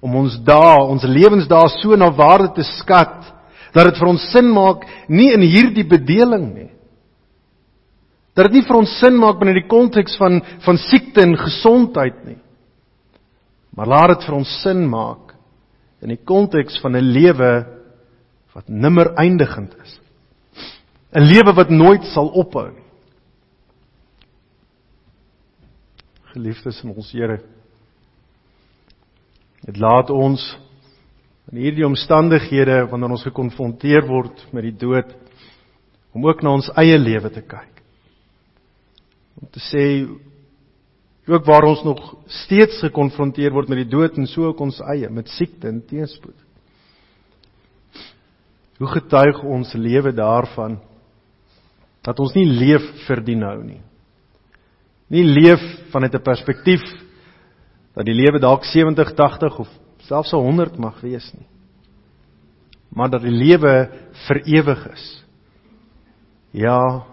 om 0.03 0.17
ons 0.19 0.35
dae, 0.43 0.83
ons 0.91 1.05
lewensdae 1.07 1.69
so 1.79 1.95
na 1.95 2.09
waarde 2.11 2.51
te 2.57 2.67
skat 2.81 3.31
dat 3.73 3.87
dit 3.89 3.99
vir 4.01 4.11
ons 4.11 4.25
sin 4.33 4.49
maak 4.53 4.83
nie 5.09 5.31
in 5.33 5.45
hierdie 5.47 5.87
bedeling 5.89 6.49
nie 6.51 6.73
Dat 8.33 8.49
dit 8.49 8.59
nie 8.59 8.65
vir 8.65 8.79
ons 8.79 8.93
sin 9.01 9.19
maak 9.21 9.41
binne 9.41 9.55
die 9.59 9.69
konteks 9.69 10.17
van 10.21 10.41
van 10.65 10.79
siekte 10.81 11.25
en 11.25 11.37
gesondheid 11.37 12.23
nie. 12.25 12.39
Maar 13.77 13.91
laat 13.93 14.15
dit 14.15 14.27
vir 14.29 14.39
ons 14.39 14.55
sin 14.63 14.87
maak 14.89 15.32
in 16.03 16.11
die 16.11 16.21
konteks 16.25 16.81
van 16.83 16.97
'n 16.97 17.13
lewe 17.15 17.53
wat 18.53 18.69
nimmer 18.69 19.15
eindigend 19.15 19.75
is. 19.83 20.01
'n 21.15 21.25
Lewe 21.29 21.53
wat 21.55 21.71
nooit 21.71 22.05
sal 22.05 22.29
ophou 22.29 22.71
nie. 22.71 22.89
Geliefdes 26.33 26.83
in 26.83 26.91
ons 26.91 27.13
Here. 27.13 27.41
Dit 29.67 29.77
laat 29.77 30.11
ons 30.11 30.59
in 31.53 31.59
hierdie 31.59 31.87
omstandighede 31.87 32.87
wanneer 32.91 33.11
ons 33.11 33.27
gekonfronteer 33.27 34.07
word 34.09 34.47
met 34.53 34.63
die 34.63 34.77
dood 34.77 35.15
om 36.13 36.27
ook 36.27 36.43
na 36.43 36.55
ons 36.57 36.71
eie 36.81 36.99
lewe 36.99 37.31
te 37.31 37.43
kyk 37.43 37.83
om 39.41 39.49
te 39.51 39.61
sê 39.61 39.85
ook 41.27 41.45
waar 41.47 41.63
ons 41.63 41.83
nog 41.87 42.01
steeds 42.27 42.81
gekonfronteer 42.83 43.53
word 43.55 43.69
met 43.71 43.85
die 43.85 43.91
dood 43.91 44.17
en 44.19 44.27
so 44.27 44.49
ook 44.51 44.61
ons 44.61 44.81
eie 44.91 45.11
met 45.11 45.31
siekte 45.31 45.69
en 45.71 45.83
teenspoed. 45.87 46.39
Hoe 48.83 48.91
getuig 48.91 49.43
ons 49.47 49.75
lewe 49.79 50.11
daarvan 50.13 50.81
dat 52.03 52.19
ons 52.19 52.35
nie 52.35 52.49
leef 52.49 52.83
vir 53.07 53.23
die 53.23 53.39
nou 53.39 53.61
nie. 53.63 53.81
Nie 55.13 55.23
leef 55.23 55.63
vanuit 55.93 56.15
'n 56.15 56.23
perspektief 56.23 56.83
dat 57.95 58.05
die 58.05 58.15
lewe 58.15 58.41
dalk 58.41 58.65
70, 58.65 59.15
80 59.15 59.59
of 59.59 59.69
selfs 59.99 60.33
100 60.33 60.79
mag 60.79 61.01
wees 61.01 61.33
nie. 61.35 61.47
Maar 62.91 63.11
dat 63.11 63.23
die 63.23 63.31
lewe 63.31 63.91
vir 64.27 64.43
ewig 64.45 64.87
is. 64.93 65.25
Ja, 66.51 67.05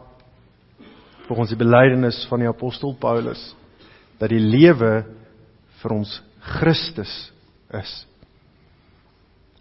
volgens 1.28 1.49
die 1.49 1.57
belydenis 1.57 2.26
van 2.30 2.39
die 2.39 2.47
apostel 2.47 2.95
Paulus 2.99 3.55
dat 4.20 4.32
die 4.32 4.41
lewe 4.43 4.93
vir 5.82 5.95
ons 5.95 6.11
Christus 6.59 7.11
is. 7.76 7.91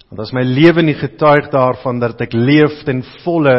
Want 0.09 0.25
as 0.25 0.33
my 0.33 0.43
lewe 0.47 0.83
nie 0.83 0.97
getuig 0.97 1.51
daarvan 1.53 2.01
dat 2.01 2.21
ek 2.25 2.35
leef 2.35 2.81
ten 2.87 3.03
volle 3.23 3.57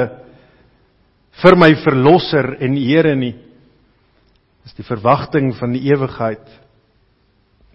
vir 1.39 1.55
my 1.59 1.69
verlosser 1.83 2.55
en 2.65 2.75
Here 2.75 3.13
nie, 3.15 3.35
is 4.65 4.75
die 4.75 4.87
verwagting 4.87 5.53
van 5.59 5.73
die 5.73 5.85
ewigheid 5.91 6.45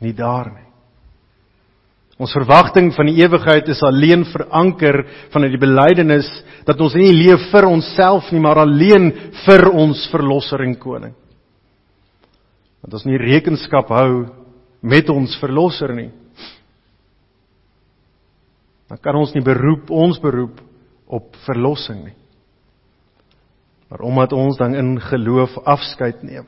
nie 0.05 0.13
daar 0.13 0.51
nie. 0.53 0.69
Ons 2.21 2.35
verwagting 2.37 2.93
van 2.95 3.09
die 3.11 3.25
ewigheid 3.25 3.67
is 3.73 3.81
alleen 3.83 4.23
veranker 4.31 5.01
vanuit 5.33 5.55
die 5.57 5.63
belydenis 5.65 6.29
dat 6.67 6.79
ons 6.83 6.95
nie 6.99 7.11
leef 7.11 7.49
vir 7.51 7.67
onsself 7.67 8.29
nie, 8.31 8.43
maar 8.43 8.61
alleen 8.63 9.11
vir 9.43 9.67
ons 9.73 10.05
verlosser 10.13 10.63
en 10.63 10.77
koning. 10.79 11.15
Dat 12.85 12.99
ons 12.99 13.07
nie 13.09 13.17
rekenskap 13.17 13.89
hou 13.97 14.27
met 14.85 15.09
ons 15.09 15.39
verlosser 15.41 15.95
nie. 15.97 16.11
Dan 18.93 19.01
kan 19.01 19.17
ons 19.17 19.33
nie 19.33 19.43
beroep 19.45 19.89
ons 19.89 20.19
beroep 20.21 20.59
op 21.09 21.39
verlossing 21.47 22.03
nie. 22.05 22.17
Maar 23.89 24.05
omdat 24.05 24.35
ons 24.37 24.59
dan 24.61 24.77
in 24.77 24.99
geloof 25.01 25.57
afskeid 25.65 26.21
neem. 26.27 26.45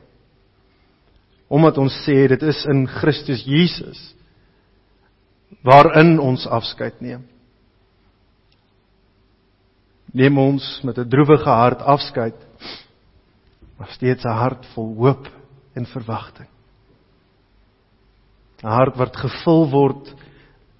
Omdat 1.49 1.79
ons 1.81 1.95
sê 2.05 2.27
dit 2.29 2.43
is 2.45 2.61
in 2.69 2.85
Christus 2.99 3.41
Jesus 3.47 4.03
waarin 5.65 6.19
ons 6.19 6.43
afskeid 6.51 6.99
neem. 7.01 7.23
Neem 10.13 10.37
ons 10.37 10.63
met 10.83 10.97
'n 10.97 11.09
droewige 11.09 11.49
hart 11.49 11.81
afskeid, 11.81 12.35
maar 13.77 13.89
steeds 13.95 14.23
'n 14.25 14.37
hart 14.37 14.65
vol 14.75 14.95
hoop 14.95 15.36
en 15.77 15.85
verwagting. 15.93 16.49
'n 18.63 18.67
Hart 18.67 18.97
wat 18.97 19.15
gevul 19.15 19.67
word 19.69 20.13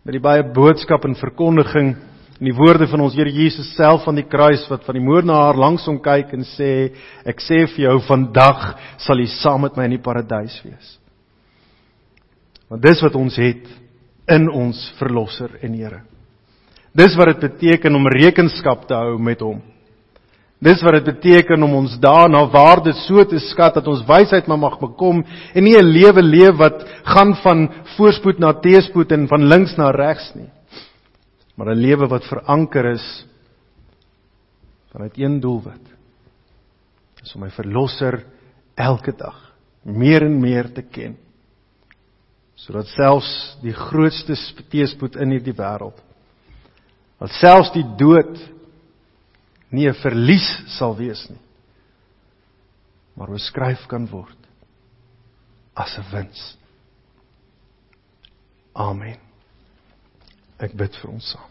met 0.04 0.16
die 0.16 0.24
baie 0.24 0.44
boodskap 0.44 1.06
en 1.06 1.16
verkondiging 1.16 1.94
en 2.38 2.46
die 2.46 2.56
woorde 2.56 2.88
van 2.90 3.02
ons 3.06 3.16
Here 3.18 3.32
Jesus 3.34 3.70
self 3.76 4.06
van 4.06 4.18
die 4.18 4.26
kruis 4.26 4.66
wat 4.70 4.86
van 4.86 4.98
die 4.98 5.06
moordenaar 5.06 5.58
langs 5.58 5.86
hom 5.90 6.00
kyk 6.02 6.34
en 6.34 6.46
sê 6.46 6.94
ek 7.26 7.42
sê 7.42 7.66
vir 7.76 7.84
jou 7.90 7.98
vandag 8.08 8.78
sal 8.98 9.20
jy 9.22 9.30
saam 9.42 9.62
met 9.66 9.78
my 9.78 9.86
in 9.86 9.98
die 9.98 10.04
paradys 10.04 10.58
wees. 10.66 10.98
Want 12.70 12.82
dis 12.84 13.02
wat 13.02 13.16
ons 13.16 13.38
het 13.38 13.66
in 14.28 14.50
ons 14.50 14.78
verlosser 15.00 15.60
en 15.64 15.74
Here. 15.74 16.02
Dis 16.98 17.16
wat 17.18 17.36
dit 17.36 17.46
beteken 17.46 17.96
om 17.96 18.10
rekenskap 18.10 18.88
te 18.88 18.96
hou 18.98 19.18
met 19.22 19.42
hom. 19.46 19.62
Dis 20.58 20.82
wat 20.82 20.96
dit 20.98 21.06
beteken 21.12 21.64
om 21.64 21.76
ons 21.84 22.00
daarna 22.02 22.42
waarde 22.50 22.96
so 23.06 23.22
te 23.30 23.38
skat 23.52 23.76
dat 23.78 23.88
ons 23.88 24.06
wysheid 24.08 24.48
maar 24.50 24.58
mag 24.58 24.80
bekom 24.82 25.22
en 25.54 25.64
nie 25.64 25.78
'n 25.78 25.86
lewe 25.86 26.22
leef 26.22 26.58
wat 26.58 26.86
gaan 27.06 27.36
van 27.44 27.70
voorspoed 27.98 28.40
na 28.40 28.54
teëspoed 28.54 29.12
en 29.12 29.28
van 29.28 29.48
links 29.48 29.78
na 29.78 29.92
regs 29.92 30.34
nie. 30.36 30.50
Maar 31.56 31.76
'n 31.76 31.82
lewe 31.82 32.08
wat 32.08 32.26
veranker 32.26 32.86
is 32.86 33.26
vanuit 34.92 35.18
een 35.18 35.40
doelwit. 35.40 35.86
Dis 37.22 37.36
om 37.36 37.42
my 37.42 37.50
verlosser 37.50 38.26
elke 38.76 39.12
dag 39.12 39.48
meer 39.84 40.24
en 40.24 40.40
meer 40.40 40.74
te 40.74 40.82
ken. 40.82 41.18
Sodat 42.56 42.88
selfs 42.88 43.58
die 43.62 43.74
grootste 43.74 44.36
teëspoed 44.70 45.16
in 45.16 45.30
hierdie 45.30 45.54
wêreld, 45.54 46.02
al 47.20 47.28
selfs 47.28 47.72
die 47.72 47.86
dood 47.98 48.57
nie 49.70 49.88
'n 49.88 50.02
verlies 50.02 50.48
sal 50.78 50.96
wees 50.98 51.30
nie 51.30 51.48
maar 53.18 53.34
beskryf 53.34 53.86
kan 53.90 54.06
word 54.10 54.38
as 55.74 55.98
'n 55.98 56.06
wins. 56.12 56.58
Amen. 58.74 59.18
Ek 60.58 60.74
bid 60.74 60.96
vir 60.96 61.12
ons 61.12 61.30
saam. 61.32 61.50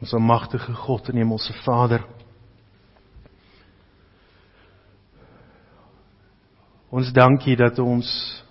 Ons 0.00 0.12
almagtige 0.12 0.74
God 0.74 1.08
en 1.08 1.16
Hemelse 1.16 1.52
Vader. 1.52 2.04
Ons 6.90 7.12
dankie 7.12 7.56
dat 7.56 7.78
ons 7.78 8.42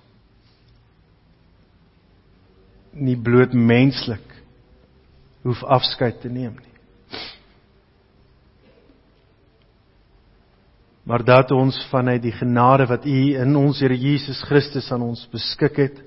nie 2.96 3.18
bloot 3.20 3.54
menslik 3.54 4.34
hoef 5.46 5.62
afskeid 5.64 6.22
te 6.24 6.30
neem 6.32 6.56
nie. 6.56 6.76
Maar 11.06 11.22
dat 11.24 11.52
ons 11.54 11.78
vanuit 11.91 12.22
die 12.24 12.34
genade 12.34 12.88
wat 12.89 13.06
U 13.06 13.20
in 13.38 13.56
ons 13.56 13.80
Here 13.80 13.98
Jesus 13.98 14.41
Christus 14.48 14.89
aan 14.91 15.04
ons 15.06 15.22
beskik 15.30 15.78
het, 15.78 16.00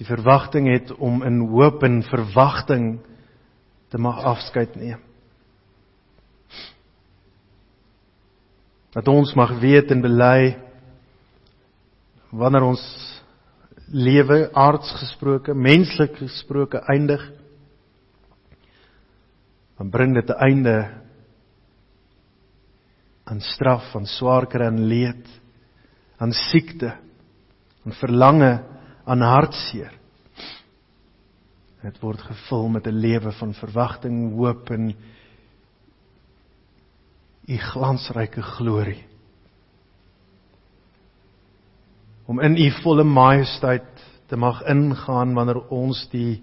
die 0.00 0.08
verwagting 0.08 0.66
het 0.72 0.90
om 0.98 1.22
in 1.22 1.38
hoop 1.52 1.84
en 1.86 2.00
verwagting 2.02 2.96
te 3.94 4.00
mag 4.02 4.24
afskeid 4.26 4.74
neem. 4.74 4.98
Dat 8.92 9.08
ons 9.08 9.30
mag 9.38 9.54
weet 9.62 9.94
en 9.94 10.02
bely 10.02 10.56
wanneer 12.34 12.66
ons 12.66 12.82
lewe 13.92 14.48
aards 14.56 14.90
gesproke, 15.00 15.54
menslik 15.54 16.16
gesproke 16.16 16.80
eindig, 16.88 17.22
dan 19.76 19.90
bring 19.90 20.14
dit 20.14 20.28
'n 20.28 20.40
einde 20.48 20.76
aan 23.24 23.40
straf, 23.40 23.94
aan 23.94 24.06
swaar 24.06 24.46
kry 24.46 24.66
en 24.66 24.86
leed, 24.88 25.26
aan 26.18 26.32
siekte, 26.32 26.96
aan 27.84 27.92
verlange, 27.92 28.64
aan 29.04 29.20
hartseer. 29.20 29.92
Dit 31.82 31.98
word 32.00 32.20
gevul 32.20 32.68
met 32.68 32.86
'n 32.86 33.00
lewe 33.00 33.32
van 33.32 33.54
verwagting, 33.54 34.34
hoop 34.36 34.70
en 34.70 34.94
u 37.46 37.56
glansryke 37.56 38.42
glorie. 38.42 39.11
Om 42.32 42.40
in 42.40 42.56
u 42.56 42.70
volle 42.80 43.04
majesteit 43.04 44.08
te 44.30 44.36
mag 44.40 44.62
ingaan 44.64 45.34
wanneer 45.36 45.60
ons 45.68 46.06
die 46.12 46.40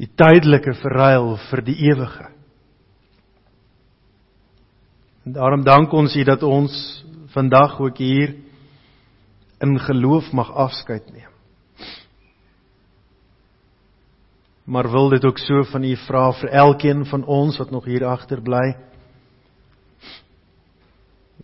die 0.00 0.08
tydelike 0.16 0.72
verruil 0.80 1.34
vir 1.50 1.60
die 1.64 1.76
ewige. 1.90 2.30
En 5.28 5.34
daarom 5.36 5.64
dank 5.64 5.92
ons 5.92 6.14
U 6.16 6.22
dat 6.24 6.42
ons 6.42 6.72
vandag 7.34 7.76
ook 7.80 8.00
hier 8.00 8.32
in 9.60 9.76
geloof 9.84 10.32
mag 10.32 10.48
afskeid 10.56 11.12
neem. 11.12 11.28
Maar 14.64 14.88
wil 14.88 15.12
dit 15.12 15.24
ook 15.24 15.38
so 15.38 15.66
van 15.68 15.84
U 15.84 15.92
vra 16.06 16.30
vir 16.40 16.56
elkeen 16.64 17.04
van 17.04 17.24
ons 17.24 17.58
wat 17.60 17.70
nog 17.70 17.84
hier 17.84 18.06
agter 18.08 18.40
bly? 18.40 18.76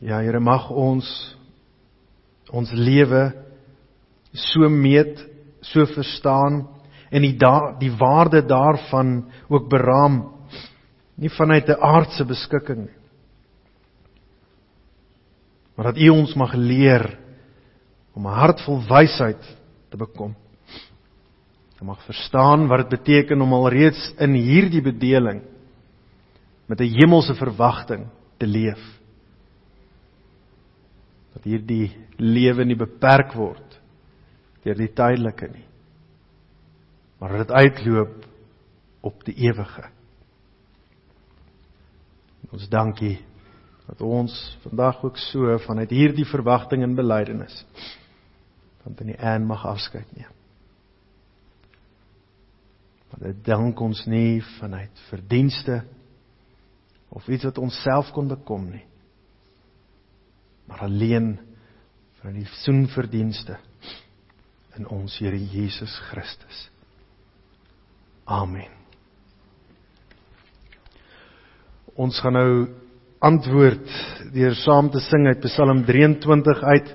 Ja, 0.01 0.21
Here, 0.21 0.41
mag 0.41 0.71
ons 0.71 1.36
ons 2.51 2.71
lewe 2.73 3.33
so 4.33 4.69
meet, 4.69 5.19
so 5.61 5.87
verstaan 5.87 6.65
en 7.11 7.23
die 7.23 7.37
da, 7.39 7.77
die 7.81 7.93
waarde 7.99 8.43
daarvan 8.47 9.25
ook 9.49 9.69
beraam 9.71 10.19
nie 11.17 11.31
vanuit 11.31 11.69
'n 11.69 11.81
aardse 11.81 12.25
beskikking 12.25 12.87
nie. 12.87 12.99
Maar 15.77 15.93
dat 15.93 15.99
U 15.99 16.09
ons 16.09 16.35
mag 16.35 16.55
leer 16.55 17.19
om 18.15 18.27
'n 18.27 18.33
hart 18.33 18.61
vol 18.61 18.81
wysheid 18.89 19.43
te 19.91 19.97
bekom. 19.97 20.35
Om 21.81 21.87
mag 21.87 22.03
verstaan 22.05 22.67
wat 22.69 22.89
dit 22.89 23.01
beteken 23.01 23.41
om 23.41 23.53
alreeds 23.53 24.15
in 24.19 24.33
hierdie 24.33 24.83
bedeling 24.83 25.43
met 26.67 26.81
'n 26.81 26.95
hemelse 26.99 27.35
verwagting 27.35 28.07
te 28.39 28.47
leef 28.47 28.81
dat 31.33 31.45
hierdie 31.45 32.06
lewe 32.19 32.65
nie 32.65 32.79
beperk 32.79 33.35
word 33.37 33.81
deur 34.65 34.79
die 34.79 34.93
tydelike 34.93 35.49
nie 35.53 35.67
maar 37.19 37.39
dit 37.41 37.51
uitloop 37.51 38.25
op 39.01 39.25
die 39.25 39.35
ewige. 39.47 39.87
Ons 42.51 42.69
dankie 42.69 43.17
dat 43.87 44.01
ons 44.03 44.35
vandag 44.65 45.03
ook 45.05 45.19
so 45.19 45.59
vanuit 45.67 45.93
hierdie 45.95 46.27
verwagting 46.27 46.83
en 46.83 46.97
belydenis 46.99 47.63
van 48.83 48.97
in 49.03 49.13
die 49.13 49.19
een 49.19 49.47
mag 49.47 49.65
afskeid 49.67 50.11
neem. 50.17 50.33
Maar 53.11 53.29
dit 53.31 53.45
dank 53.47 53.81
ons 53.81 54.05
nie 54.11 54.43
vanuit 54.59 55.05
verdienste 55.09 55.81
of 57.09 57.29
iets 57.29 57.47
wat 57.47 57.59
ons 57.63 57.81
self 57.83 58.11
kon 58.15 58.29
bekom 58.29 58.69
nie 58.75 58.85
maar 60.67 60.83
alleen 60.83 61.37
van 62.27 62.35
die 62.35 62.49
soenverdienste 62.65 63.55
in 64.75 64.89
ons 64.91 65.15
Here 65.23 65.39
Jesus 65.39 65.93
Christus. 66.09 66.65
Amen. 68.27 68.73
Ons 71.95 72.19
gaan 72.21 72.35
nou 72.35 72.51
antwoord 73.23 73.87
deur 74.35 74.59
saam 74.59 74.91
te 74.91 75.01
sing 75.07 75.29
uit 75.31 75.47
Psalm 75.47 75.85
23 75.87 76.65
uit. 76.67 76.91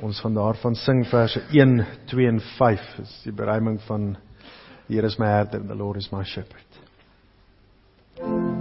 Ons 0.00 0.22
gaan 0.24 0.40
daarvan 0.40 0.80
sing 0.80 1.04
verse 1.12 1.44
1, 1.52 1.76
2 2.10 2.30
en 2.32 2.40
5. 2.56 2.88
Dis 3.02 3.12
die 3.28 3.36
beruiming 3.36 3.76
van 3.84 4.14
Here 4.88 5.06
is 5.06 5.18
my 5.20 5.28
herder, 5.28 5.60
the 5.60 5.76
Lord 5.76 6.00
is 6.00 6.08
my 6.12 6.24
shepherd. 6.24 6.80
Thank 8.16 8.51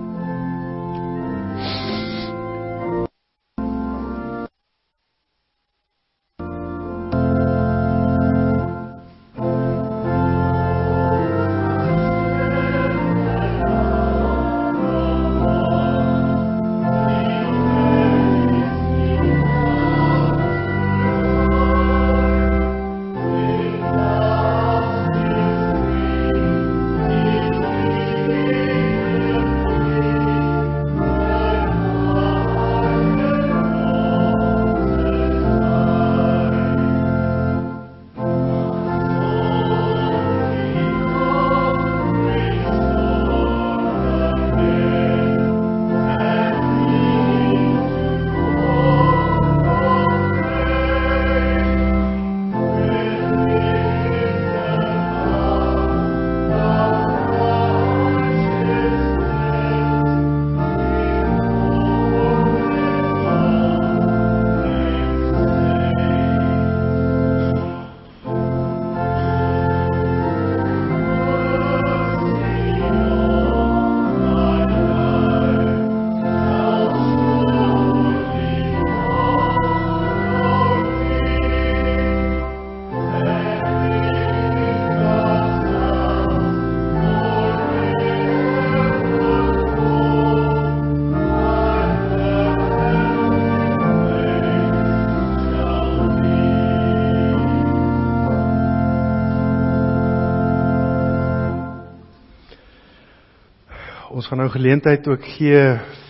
gaan 104.31 104.39
nou 104.39 104.51
geleentheid 104.51 105.07
ook 105.11 105.25
gee 105.27 105.63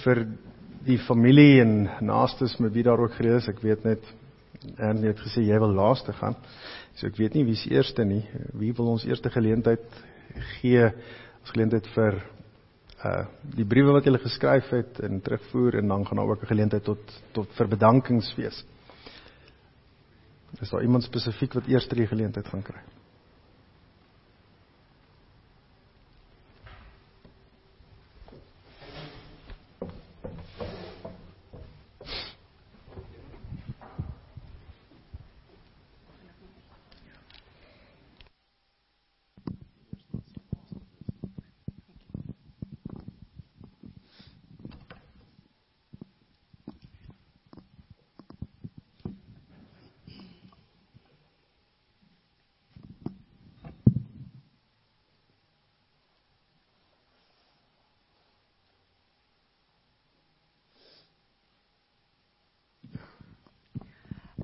vir 0.04 0.20
die 0.86 1.00
familie 1.02 1.64
en 1.64 1.72
naastes 2.06 2.54
met 2.62 2.70
wie 2.76 2.84
daar 2.86 3.02
ook 3.02 3.16
gerede 3.18 3.40
is. 3.40 3.48
Ek 3.50 3.64
weet 3.66 3.82
net 3.82 4.12
Ernie 4.78 5.10
het 5.10 5.24
gesê 5.24 5.42
jy 5.42 5.58
wil 5.64 5.74
laaste 5.74 6.14
gaan. 6.14 6.38
So 6.94 7.10
ek 7.10 7.18
weet 7.18 7.34
nie 7.34 7.48
wie's 7.48 7.66
eerste 7.66 8.06
nie. 8.06 8.22
Wie 8.54 8.70
wil 8.78 8.92
ons 8.94 9.08
eerste 9.10 9.34
geleentheid 9.34 9.98
gee 10.60 10.86
as 10.86 11.56
geleentheid 11.56 11.90
vir 11.98 12.22
uh 13.02 13.18
die 13.58 13.66
briewe 13.66 13.98
wat 13.98 14.06
jy 14.06 14.14
geskryf 14.22 14.70
het 14.70 15.02
en 15.02 15.18
terugvoer 15.26 15.82
en 15.82 15.90
dan 15.90 16.06
gaan 16.06 16.22
daar 16.22 16.36
ook 16.36 16.44
'n 16.44 16.54
geleentheid 16.54 16.84
tot 16.84 17.22
tot 17.34 17.50
vir 17.58 17.74
bedankingsfees. 17.74 18.66
Is 20.62 20.70
daar 20.70 20.84
iemand 20.84 21.10
spesifiek 21.10 21.54
wat 21.54 21.68
eers 21.68 21.90
die 21.90 22.06
geleentheid 22.06 22.46
gaan 22.46 22.62
kry? 22.62 22.86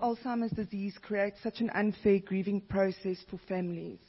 Alzheimer's 0.07 0.53
disease 0.53 0.97
creates 1.01 1.35
such 1.43 1.59
an 1.59 1.69
unfair 1.71 2.19
grieving 2.19 2.61
process 2.61 3.17
for 3.29 3.37
families. 3.45 3.99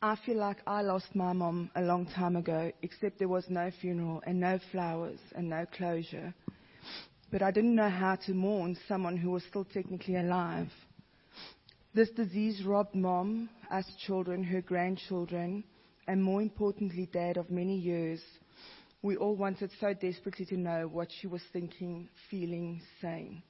I 0.00 0.16
feel 0.24 0.38
like 0.38 0.62
I 0.66 0.80
lost 0.80 1.14
my 1.14 1.34
mom 1.34 1.70
a 1.76 1.82
long 1.82 2.06
time 2.06 2.36
ago, 2.36 2.72
except 2.80 3.18
there 3.18 3.28
was 3.28 3.44
no 3.50 3.70
funeral 3.82 4.22
and 4.26 4.40
no 4.40 4.58
flowers 4.72 5.18
and 5.36 5.50
no 5.50 5.66
closure. 5.76 6.32
But 7.30 7.42
I 7.42 7.50
didn't 7.50 7.74
know 7.74 7.90
how 7.90 8.16
to 8.24 8.32
mourn 8.32 8.78
someone 8.88 9.18
who 9.18 9.30
was 9.30 9.42
still 9.44 9.66
technically 9.66 10.16
alive. 10.16 10.68
This 11.92 12.08
disease 12.08 12.64
robbed 12.64 12.94
mom, 12.94 13.50
us 13.70 13.84
children, 14.06 14.42
her 14.42 14.62
grandchildren, 14.62 15.64
and 16.06 16.24
more 16.24 16.40
importantly, 16.40 17.10
dad 17.12 17.36
of 17.36 17.50
many 17.50 17.76
years. 17.76 18.22
We 19.02 19.18
all 19.18 19.36
wanted 19.36 19.70
so 19.78 19.92
desperately 19.92 20.46
to 20.46 20.56
know 20.56 20.88
what 20.90 21.08
she 21.20 21.26
was 21.26 21.42
thinking, 21.52 22.08
feeling, 22.30 22.80
saying 23.02 23.42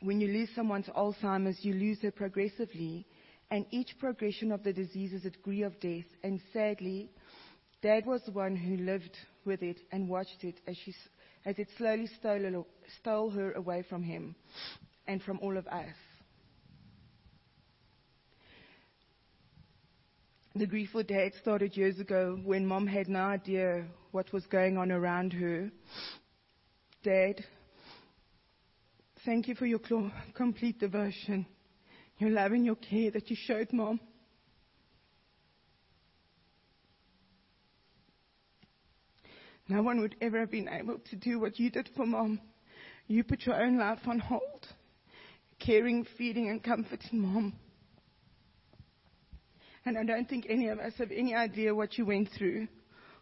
when 0.00 0.20
you 0.20 0.28
lose 0.28 0.48
someone 0.54 0.82
to 0.84 0.90
Alzheimer's, 0.92 1.64
you 1.64 1.74
lose 1.74 2.00
her 2.02 2.10
progressively, 2.10 3.06
and 3.50 3.64
each 3.70 3.98
progression 3.98 4.52
of 4.52 4.62
the 4.62 4.72
disease 4.72 5.12
is 5.12 5.24
a 5.24 5.30
degree 5.30 5.62
of 5.62 5.78
death. 5.80 6.04
And 6.22 6.40
sadly, 6.52 7.10
Dad 7.82 8.06
was 8.06 8.22
the 8.24 8.32
one 8.32 8.56
who 8.56 8.76
lived 8.76 9.16
with 9.44 9.62
it 9.62 9.78
and 9.92 10.08
watched 10.08 10.42
it 10.42 10.60
as, 10.66 10.76
she, 10.84 10.94
as 11.44 11.58
it 11.58 11.68
slowly 11.78 12.08
stole, 12.18 12.66
stole 13.00 13.30
her 13.30 13.52
away 13.52 13.84
from 13.88 14.02
him 14.02 14.34
and 15.06 15.22
from 15.22 15.38
all 15.40 15.56
of 15.56 15.66
us. 15.68 15.94
The 20.56 20.66
grief 20.66 20.88
for 20.92 21.02
Dad 21.02 21.32
started 21.40 21.76
years 21.76 22.00
ago 22.00 22.40
when 22.42 22.66
Mom 22.66 22.86
had 22.86 23.08
no 23.08 23.20
idea 23.20 23.84
what 24.12 24.32
was 24.32 24.46
going 24.46 24.78
on 24.78 24.90
around 24.90 25.34
her. 25.34 25.70
Dad, 27.02 27.44
Thank 29.26 29.48
you 29.48 29.56
for 29.56 29.66
your 29.66 29.80
complete 30.34 30.78
devotion, 30.78 31.46
your 32.18 32.30
love 32.30 32.52
and 32.52 32.64
your 32.64 32.76
care 32.76 33.10
that 33.10 33.28
you 33.28 33.34
showed, 33.36 33.72
Mom. 33.72 33.98
No 39.68 39.82
one 39.82 40.00
would 40.00 40.14
ever 40.20 40.38
have 40.38 40.52
been 40.52 40.68
able 40.68 41.00
to 41.10 41.16
do 41.16 41.40
what 41.40 41.58
you 41.58 41.70
did 41.70 41.90
for 41.96 42.06
Mom. 42.06 42.40
You 43.08 43.24
put 43.24 43.46
your 43.46 43.60
own 43.60 43.76
life 43.78 43.98
on 44.06 44.20
hold, 44.20 44.64
caring, 45.58 46.06
feeding, 46.16 46.48
and 46.48 46.62
comforting 46.62 47.18
Mom. 47.18 47.52
And 49.84 49.98
I 49.98 50.04
don't 50.04 50.28
think 50.28 50.46
any 50.48 50.68
of 50.68 50.78
us 50.78 50.92
have 50.98 51.10
any 51.10 51.34
idea 51.34 51.74
what 51.74 51.98
you 51.98 52.06
went 52.06 52.28
through. 52.38 52.68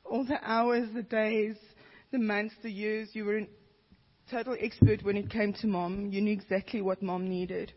All 0.05 0.27
the 0.27 0.39
hours, 0.43 0.87
the 0.95 1.03
days, 1.03 1.57
the 2.13 2.19
months, 2.19 2.55
the 2.63 2.71
years, 2.71 3.09
you 3.15 3.25
were 3.25 3.39
an 3.39 3.49
total 4.31 4.57
expert 4.61 5.03
when 5.03 5.17
it 5.17 5.31
came 5.31 5.53
to 5.55 5.67
mom. 5.67 6.09
You 6.11 6.21
knew 6.21 6.33
exactly 6.33 6.83
what 6.83 7.03
mom 7.03 7.29
needed. 7.29 7.73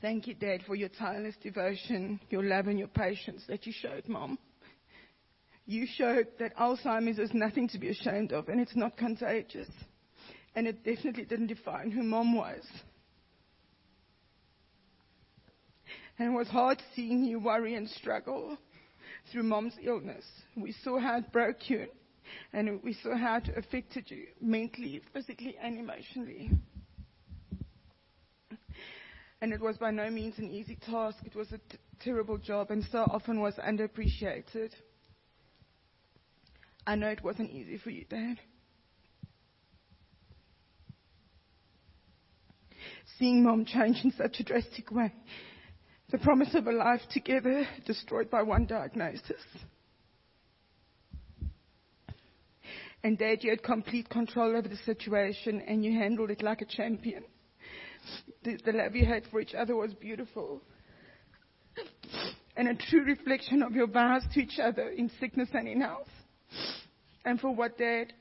Thank 0.00 0.26
you, 0.26 0.34
Dad, 0.34 0.62
for 0.66 0.74
your 0.74 0.88
tireless 0.90 1.34
devotion, 1.42 2.20
your 2.30 2.44
love, 2.44 2.68
and 2.68 2.78
your 2.78 2.88
patience 2.88 3.42
that 3.48 3.66
you 3.66 3.72
showed 3.72 4.08
mom. 4.08 4.38
You 5.66 5.86
showed 5.96 6.28
that 6.38 6.56
Alzheimer's 6.56 7.18
is 7.18 7.34
nothing 7.34 7.68
to 7.68 7.78
be 7.78 7.88
ashamed 7.88 8.32
of, 8.32 8.48
and 8.48 8.60
it's 8.60 8.76
not 8.76 8.96
contagious. 8.96 9.68
And 10.54 10.66
it 10.66 10.84
definitely 10.84 11.24
didn't 11.24 11.48
define 11.48 11.90
who 11.90 12.02
mom 12.02 12.34
was. 12.34 12.62
And 16.18 16.32
it 16.32 16.36
was 16.36 16.48
hard 16.48 16.82
seeing 16.96 17.24
you 17.24 17.38
worry 17.38 17.74
and 17.74 17.88
struggle 17.88 18.56
through 19.30 19.44
mom's 19.44 19.74
illness. 19.82 20.24
We 20.56 20.74
saw 20.84 20.98
how 20.98 21.18
it 21.18 21.32
broke 21.32 21.68
you 21.68 21.86
and 22.52 22.82
we 22.82 22.94
saw 22.94 23.16
how 23.16 23.36
it 23.36 23.48
affected 23.56 24.10
you 24.10 24.26
mentally, 24.40 25.02
physically, 25.12 25.56
and 25.62 25.78
emotionally. 25.78 26.50
And 29.40 29.52
it 29.52 29.60
was 29.60 29.76
by 29.78 29.90
no 29.92 30.10
means 30.10 30.38
an 30.38 30.50
easy 30.50 30.76
task. 30.76 31.18
It 31.24 31.36
was 31.36 31.52
a 31.52 31.58
t- 31.58 31.78
terrible 32.00 32.38
job 32.38 32.70
and 32.70 32.84
so 32.90 32.98
often 33.10 33.40
was 33.40 33.54
underappreciated. 33.54 34.70
I 36.86 36.96
know 36.96 37.08
it 37.08 37.22
wasn't 37.22 37.50
easy 37.50 37.78
for 37.78 37.90
you, 37.90 38.04
Dad. 38.08 38.40
Seeing 43.18 43.42
mom 43.42 43.64
change 43.64 43.98
in 44.04 44.12
such 44.12 44.40
a 44.40 44.44
drastic 44.44 44.90
way, 44.90 45.12
the 46.10 46.18
promise 46.18 46.54
of 46.54 46.66
a 46.66 46.72
life 46.72 47.02
together 47.10 47.66
destroyed 47.84 48.30
by 48.30 48.42
one 48.42 48.66
diagnosis. 48.66 49.42
And 53.04 53.16
Dad, 53.16 53.38
you 53.42 53.50
had 53.50 53.62
complete 53.62 54.08
control 54.08 54.56
over 54.56 54.68
the 54.68 54.78
situation 54.84 55.62
and 55.66 55.84
you 55.84 55.92
handled 55.92 56.30
it 56.30 56.42
like 56.42 56.60
a 56.62 56.66
champion. 56.66 57.24
The, 58.44 58.58
the 58.64 58.72
love 58.72 58.96
you 58.96 59.06
had 59.06 59.24
for 59.30 59.40
each 59.40 59.54
other 59.54 59.76
was 59.76 59.94
beautiful. 59.94 60.62
And 62.56 62.68
a 62.68 62.74
true 62.74 63.04
reflection 63.04 63.62
of 63.62 63.72
your 63.72 63.86
vows 63.86 64.22
to 64.34 64.40
each 64.40 64.58
other 64.58 64.88
in 64.88 65.10
sickness 65.20 65.48
and 65.52 65.68
in 65.68 65.80
health. 65.80 66.08
And 67.24 67.40
for 67.40 67.54
what, 67.54 67.78
Dad, 67.78 68.12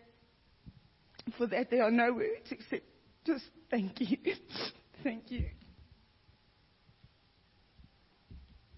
for 1.38 1.48
that 1.48 1.72
there 1.72 1.84
are 1.84 1.92
no 1.92 2.14
words 2.14 2.52
except 2.52 2.84
just 3.26 3.46
thank 3.70 4.00
you. 4.00 4.18
thank 5.04 5.32
you. 5.32 5.46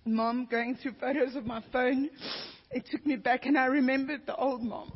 Mom, 0.06 0.48
going 0.50 0.76
through 0.82 0.94
photos 1.00 1.36
of 1.36 1.46
my 1.46 1.64
phone, 1.72 2.10
it 2.72 2.88
took 2.92 3.06
me 3.06 3.16
back 3.16 3.46
and 3.46 3.58
I 3.58 3.66
remembered 3.66 4.22
the 4.26 4.36
old 4.36 4.64
mom. 4.64 4.94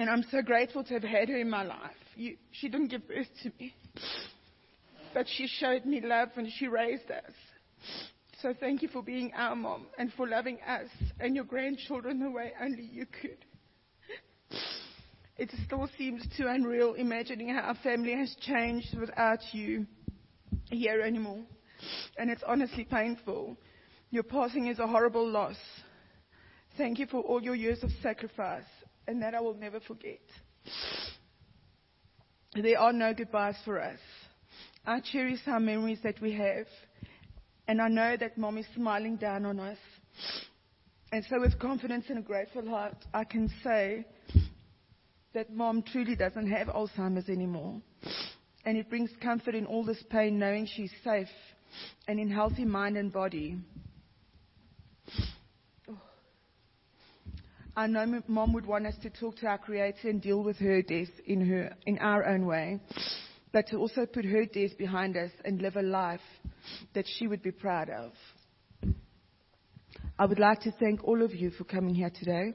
And 0.00 0.08
I'm 0.08 0.24
so 0.30 0.40
grateful 0.40 0.82
to 0.84 0.94
have 0.94 1.02
had 1.02 1.28
her 1.28 1.36
in 1.36 1.50
my 1.50 1.62
life. 1.62 1.90
You, 2.16 2.38
she 2.52 2.70
didn't 2.70 2.88
give 2.88 3.06
birth 3.06 3.26
to 3.42 3.52
me, 3.60 3.74
but 5.12 5.26
she 5.28 5.46
showed 5.46 5.84
me 5.84 6.00
love 6.00 6.30
and 6.36 6.50
she 6.56 6.68
raised 6.68 7.10
us. 7.10 7.34
So 8.40 8.54
thank 8.58 8.80
you 8.80 8.88
for 8.88 9.02
being 9.02 9.30
our 9.36 9.54
mom 9.54 9.88
and 9.98 10.10
for 10.14 10.26
loving 10.26 10.56
us 10.66 10.88
and 11.20 11.36
your 11.36 11.44
grandchildren 11.44 12.18
the 12.18 12.30
way 12.30 12.52
only 12.62 12.82
you 12.82 13.04
could. 13.20 13.44
It 15.36 15.50
still 15.66 15.86
seems 15.98 16.24
too 16.34 16.46
unreal 16.48 16.94
imagining 16.94 17.50
how 17.50 17.60
our 17.60 17.74
family 17.82 18.14
has 18.14 18.34
changed 18.40 18.96
without 18.98 19.40
you 19.52 19.84
here 20.70 21.02
anymore. 21.02 21.42
And 22.16 22.30
it's 22.30 22.42
honestly 22.46 22.84
painful. 22.84 23.54
Your 24.08 24.22
passing 24.22 24.68
is 24.68 24.78
a 24.78 24.86
horrible 24.86 25.28
loss. 25.28 25.58
Thank 26.78 26.98
you 26.98 27.04
for 27.04 27.20
all 27.20 27.42
your 27.42 27.54
years 27.54 27.82
of 27.82 27.90
sacrifice 28.02 28.64
and 29.06 29.22
that 29.22 29.34
I 29.34 29.40
will 29.40 29.54
never 29.54 29.80
forget. 29.80 30.20
There 32.54 32.78
are 32.78 32.92
no 32.92 33.14
goodbyes 33.14 33.56
for 33.64 33.80
us. 33.80 33.98
I 34.86 35.00
cherish 35.00 35.40
our 35.46 35.60
memories 35.60 35.98
that 36.02 36.20
we 36.20 36.32
have, 36.32 36.66
and 37.68 37.80
I 37.80 37.88
know 37.88 38.16
that 38.16 38.38
Mom 38.38 38.58
is 38.58 38.66
smiling 38.74 39.16
down 39.16 39.44
on 39.44 39.60
us. 39.60 39.78
And 41.12 41.24
so, 41.28 41.40
with 41.40 41.58
confidence 41.58 42.06
and 42.08 42.18
a 42.18 42.22
grateful 42.22 42.68
heart, 42.68 42.96
I 43.12 43.24
can 43.24 43.50
say 43.62 44.04
that 45.34 45.52
Mom 45.52 45.82
truly 45.82 46.16
doesn't 46.16 46.50
have 46.50 46.68
Alzheimer's 46.68 47.28
anymore. 47.28 47.80
And 48.64 48.76
it 48.76 48.88
brings 48.88 49.10
comfort 49.22 49.54
in 49.54 49.66
all 49.66 49.84
this 49.84 50.02
pain 50.10 50.38
knowing 50.38 50.66
she's 50.66 50.92
safe 51.04 51.28
and 52.08 52.18
in 52.18 52.30
healthy 52.30 52.64
mind 52.64 52.96
and 52.96 53.12
body. 53.12 53.58
I 57.76 57.86
know 57.86 58.20
mom 58.26 58.52
would 58.54 58.66
want 58.66 58.86
us 58.86 58.96
to 59.02 59.10
talk 59.10 59.36
to 59.36 59.46
our 59.46 59.58
creator 59.58 60.08
and 60.08 60.20
deal 60.20 60.42
with 60.42 60.58
her 60.58 60.82
death 60.82 61.08
in 61.26 61.46
her 61.46 61.72
in 61.86 61.98
our 61.98 62.26
own 62.26 62.46
way, 62.46 62.80
but 63.52 63.68
to 63.68 63.76
also 63.76 64.06
put 64.06 64.24
her 64.24 64.44
death 64.44 64.76
behind 64.76 65.16
us 65.16 65.30
and 65.44 65.62
live 65.62 65.76
a 65.76 65.82
life 65.82 66.20
that 66.94 67.04
she 67.06 67.28
would 67.28 67.42
be 67.42 67.52
proud 67.52 67.88
of. 67.88 68.12
I 70.18 70.26
would 70.26 70.40
like 70.40 70.60
to 70.62 70.72
thank 70.72 71.04
all 71.04 71.22
of 71.22 71.34
you 71.34 71.50
for 71.50 71.64
coming 71.64 71.94
here 71.94 72.10
today 72.10 72.54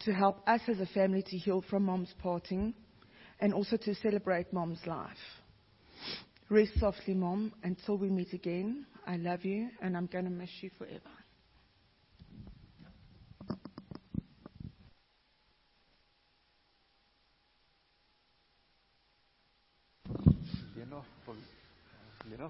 to 0.00 0.12
help 0.12 0.48
us 0.48 0.60
as 0.68 0.78
a 0.78 0.86
family 0.86 1.22
to 1.26 1.36
heal 1.36 1.62
from 1.68 1.84
mom's 1.84 2.14
parting 2.22 2.72
and 3.40 3.52
also 3.52 3.76
to 3.76 3.94
celebrate 3.96 4.52
mom's 4.52 4.80
life. 4.86 5.10
Rest 6.48 6.72
softly, 6.78 7.14
mom, 7.14 7.52
until 7.64 7.98
we 7.98 8.08
meet 8.08 8.32
again. 8.32 8.86
I 9.06 9.16
love 9.16 9.44
you 9.44 9.68
and 9.82 9.96
I'm 9.96 10.06
going 10.06 10.24
to 10.24 10.30
miss 10.30 10.50
you 10.60 10.70
forever. 10.78 11.19
Lena, 22.30 22.48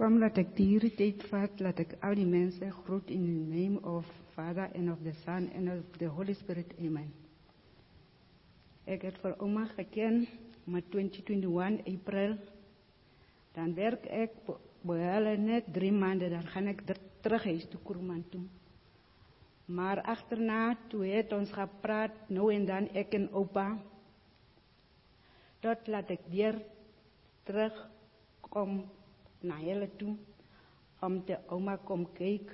Kom 0.00 0.14
laat 0.16 0.38
ek 0.40 0.54
hierdie 0.56 0.94
tyd 0.96 1.20
vat, 1.28 1.58
laat 1.60 1.80
ek 1.82 1.90
al 2.08 2.14
die 2.16 2.24
mense 2.24 2.64
groet 2.72 3.10
in 3.12 3.24
the 3.28 3.40
name 3.52 3.80
of 3.84 4.06
Father 4.32 4.70
and 4.72 4.88
of 4.88 5.02
the 5.04 5.12
Son 5.26 5.50
and 5.52 5.68
of 5.68 5.82
the 6.00 6.06
Holy 6.08 6.32
Spirit. 6.38 6.70
Amen. 6.80 7.10
Ek 8.88 9.02
het 9.04 9.18
vir 9.20 9.34
ouma 9.44 9.66
geken 9.74 10.22
met 10.72 10.86
2021 10.94 11.82
April. 11.92 12.32
Dan 13.52 13.74
werk 13.76 14.06
ek 14.08 14.38
b- 14.46 14.56
by 14.88 14.96
hulle 15.04 15.34
net 15.36 15.68
drie 15.76 15.92
maande, 15.92 16.30
dan 16.32 16.48
gaan 16.48 16.70
ek 16.72 16.80
ter- 16.88 17.02
terug 17.20 17.44
huis 17.50 17.66
toe 17.68 17.80
Kroeman 17.84 18.22
toe. 18.32 18.46
Maar 19.68 20.00
achterna, 20.08 20.78
toe 20.88 21.04
het 21.12 21.34
ons 21.36 21.52
gepraat, 21.52 22.16
nou 22.32 22.48
en 22.54 22.64
dan 22.64 22.88
ek 22.96 23.12
en 23.20 23.28
opa, 23.36 23.66
dat 25.60 25.84
laat 25.92 26.08
ek 26.16 26.24
weer 26.32 26.56
terugkom 27.44 28.80
na 29.42 29.56
hulle 29.62 29.88
toe 30.00 30.16
om 31.04 31.20
te 31.24 31.38
ouma 31.52 31.76
kom 31.88 32.04
kyk. 32.18 32.50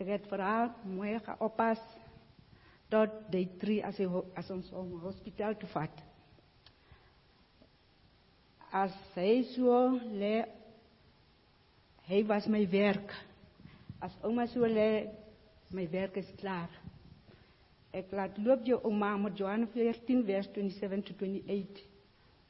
Ek 0.00 0.08
het 0.14 0.28
vir 0.30 0.42
haar 0.44 0.70
mooi 0.86 1.16
geoppas 1.26 1.80
tot 2.90 3.12
day 3.30 3.46
3 3.62 3.80
as, 3.86 3.98
hy, 4.00 4.06
ho- 4.10 4.26
as 4.38 4.50
ons 4.50 4.70
om 4.76 4.94
hospitaal 5.04 5.56
toe 5.60 5.68
vat. 5.74 6.00
As 8.72 8.94
hy 9.16 9.42
so 9.54 9.76
lê, 10.14 10.44
hy 12.10 12.22
was 12.30 12.46
my 12.50 12.62
werk. 12.72 13.12
As 14.02 14.14
ouma 14.24 14.46
so 14.50 14.66
lê, 14.66 15.08
my 15.74 15.84
werk 15.92 16.16
is 16.22 16.30
klaar. 16.40 16.70
Ek 17.94 18.12
laat 18.14 18.38
loop 18.38 18.62
jou 18.66 18.78
ouma 18.86 19.16
met 19.18 19.38
Johannes 19.38 19.70
14 19.74 20.22
vers 20.26 20.46
27 20.54 21.02
to 21.10 21.14
28. 21.18 21.82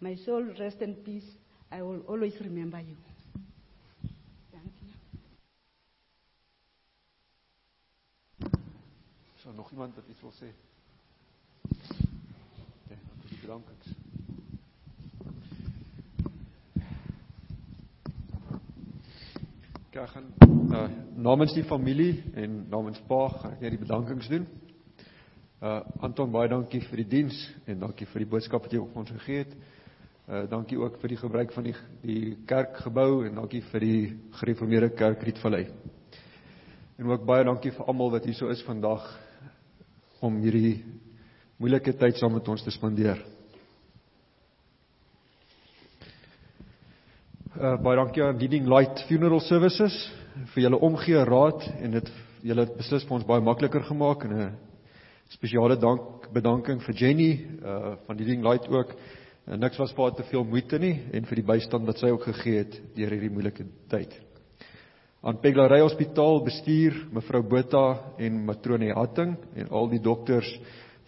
My 0.05 0.15
soul 0.25 0.53
rest 0.59 0.81
in 0.85 0.95
peace. 1.05 1.29
I 1.73 1.83
will 1.83 2.01
always 2.09 2.35
remember 2.41 2.81
you. 2.81 2.97
Dankie. 4.53 4.93
Is 9.39 9.40
daar 9.51 9.59
nog 9.59 9.71
iemand 9.71 9.95
wat 9.95 10.05
iets 10.09 10.21
wil 10.21 10.33
sê? 10.33 10.47
Ja, 12.89 12.97
dan 13.09 13.19
is 13.25 13.31
die 13.31 13.39
bedankings. 13.41 13.87
Ek 19.91 20.09
gaan 20.09 20.29
uh, 20.71 20.85
namens 21.15 21.53
die 21.53 21.65
familie 21.65 22.23
en 22.35 22.69
namens 22.71 23.01
pa 23.09 23.25
gaan 23.29 23.57
ek 23.57 23.65
net 23.65 23.75
die 23.75 23.81
bedankings 23.83 24.29
doen. 24.31 24.47
Uh 25.61 25.81
Anton 25.99 26.31
baie 26.31 26.49
dankie 26.49 26.81
vir 26.87 27.03
die 27.03 27.09
diens 27.17 27.41
en 27.67 27.83
dankie 27.83 28.07
vir 28.13 28.23
die 28.23 28.29
boodskap 28.31 28.63
wat 28.65 28.77
jy 28.77 28.81
op 28.85 28.95
ons 29.03 29.11
gegee 29.17 29.43
het. 29.43 29.57
Uh 30.29 30.45
dankie 30.53 30.79
ook 30.79 31.01
vir 31.03 31.17
die 31.17 31.19
gebruik 31.25 31.57
van 31.57 31.67
die 31.67 31.75
die 32.05 32.37
kerkgebou 32.47 33.25
en 33.27 33.43
dankie 33.43 33.65
vir 33.73 33.87
die 33.87 34.05
gereformeerde 34.39 34.93
kerk 34.95 35.27
Rietvallei. 35.27 35.65
En 37.03 37.11
ook 37.11 37.27
baie 37.27 37.45
dankie 37.45 37.75
vir 37.75 37.91
almal 37.91 38.15
wat 38.15 38.31
hier 38.31 38.39
so 38.39 38.55
is 38.55 38.63
vandag 38.63 39.11
om 40.21 40.37
hierdie 40.43 40.81
moeilike 41.61 41.93
tyd 41.97 42.19
saam 42.21 42.35
met 42.37 42.49
ons 42.49 42.63
te 42.65 42.73
spandeer. 42.73 43.21
Uh 47.61 47.77
baie 47.83 47.99
dankie 47.99 48.23
aan 48.25 48.39
Leading 48.41 48.69
Light 48.71 49.05
Funeral 49.09 49.43
Services 49.45 49.97
vir 50.55 50.63
julle 50.65 50.81
omgee 50.81 51.25
raad 51.27 51.67
en 51.81 51.97
dit 51.99 52.11
julle 52.47 52.65
het 52.65 52.77
beslis 52.79 53.05
vir 53.05 53.17
ons 53.19 53.27
baie 53.29 53.45
makliker 53.45 53.85
gemaak 53.89 54.25
en 54.25 54.33
'n 54.37 54.51
spesiale 55.29 55.77
dank 55.77 56.33
bedanking 56.33 56.81
vir 56.83 56.95
Jenny 56.95 57.33
uh 57.63 57.97
van 58.07 58.17
Leading 58.17 58.43
Light 58.45 58.69
ook. 58.69 58.95
Uh, 59.47 59.57
niks 59.57 59.79
was 59.79 59.93
vir 59.93 60.05
haar 60.05 60.15
te 60.15 60.23
veel 60.31 60.45
moeite 60.45 60.79
nie 60.79 61.01
en 61.13 61.25
vir 61.25 61.37
die 61.37 61.47
bystand 61.53 61.87
wat 61.87 61.99
sy 61.99 62.11
ook 62.11 62.23
gegee 62.23 62.59
het 62.59 62.81
deur 62.95 63.11
hierdie 63.11 63.31
moeilike 63.31 63.65
tyd. 63.89 64.30
Aan 65.21 65.37
Peglarey 65.37 65.83
Hospitaal 65.85 66.39
bestuur 66.47 66.95
mevrou 67.13 67.43
Botha 67.45 68.15
en 68.17 68.39
matrone 68.47 68.95
Hatting 68.97 69.35
en 69.53 69.67
al 69.69 69.91
die 69.93 69.99
dokters, 70.01 70.49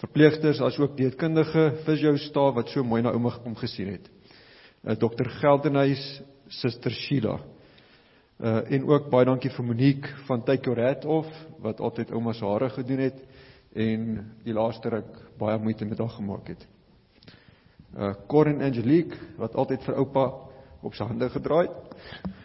verpleegsters 0.03 0.59
asook 0.61 0.99
dieetkundige 0.99 1.63
fisio 1.87 2.13
staf 2.21 2.53
wat 2.59 2.69
so 2.69 2.85
mooi 2.85 3.01
na 3.01 3.15
ouma 3.17 3.33
kom 3.41 3.55
gesien 3.57 3.89
het. 3.95 4.11
Uh, 4.85 4.93
Dr 5.01 5.31
Geldenhuys, 5.39 6.03
Suster 6.53 6.93
Sheila. 6.93 7.39
Uh 8.43 8.61
en 8.77 8.85
ook 8.91 9.09
baie 9.09 9.25
dankie 9.25 9.53
vir 9.55 9.65
Monique 9.65 10.13
van 10.29 10.45
Tykorat 10.45 11.09
of 11.09 11.33
wat 11.65 11.81
altyd 11.81 12.13
ouma 12.13 12.37
se 12.37 12.45
hare 12.45 12.69
gedoen 12.77 13.01
het 13.07 13.25
en 13.73 14.07
die 14.45 14.53
laaste 14.53 14.93
ruk 14.93 15.17
baie 15.41 15.57
moeite 15.57 15.89
met 15.89 16.05
haar 16.05 16.13
gemaak 16.19 16.53
het. 16.53 16.69
Uh 17.97 18.13
Corin 18.29 18.61
Angelique 18.61 19.17
wat 19.41 19.57
altyd 19.57 19.89
vir 19.89 20.05
oupa 20.05 20.29
op 20.83 21.01
sy 21.01 21.09
hande 21.09 21.33
gedraai 21.33 21.65
het. 21.71 22.41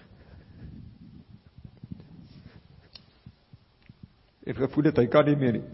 Het 4.47 4.55
gevoel 4.55 4.85
dat 4.87 4.99
hy 5.01 5.09
kan 5.11 5.25
nie 5.27 5.35
meer 5.35 5.57
nie. 5.57 5.65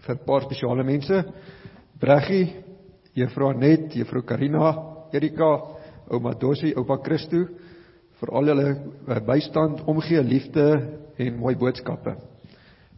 Vir 0.00 0.14
'n 0.14 0.24
paar 0.24 0.46
spesiale 0.46 0.84
mense, 0.84 1.24
Breggie, 2.00 2.64
Juffrou 3.12 3.50
Anet, 3.50 3.92
Juffrou 3.92 4.22
Karina, 4.22 4.72
Erika, 5.12 5.50
ouma 6.08 6.32
Dossie, 6.32 6.74
oupa 6.76 6.96
Christo 7.04 7.44
vir 8.20 8.32
al 8.32 8.48
hulle 8.52 8.68
eh, 8.70 9.20
bystand, 9.20 9.84
omgee, 9.86 10.22
liefde 10.22 10.64
en 11.18 11.36
mooi 11.36 11.54
boodskappe. 11.56 12.16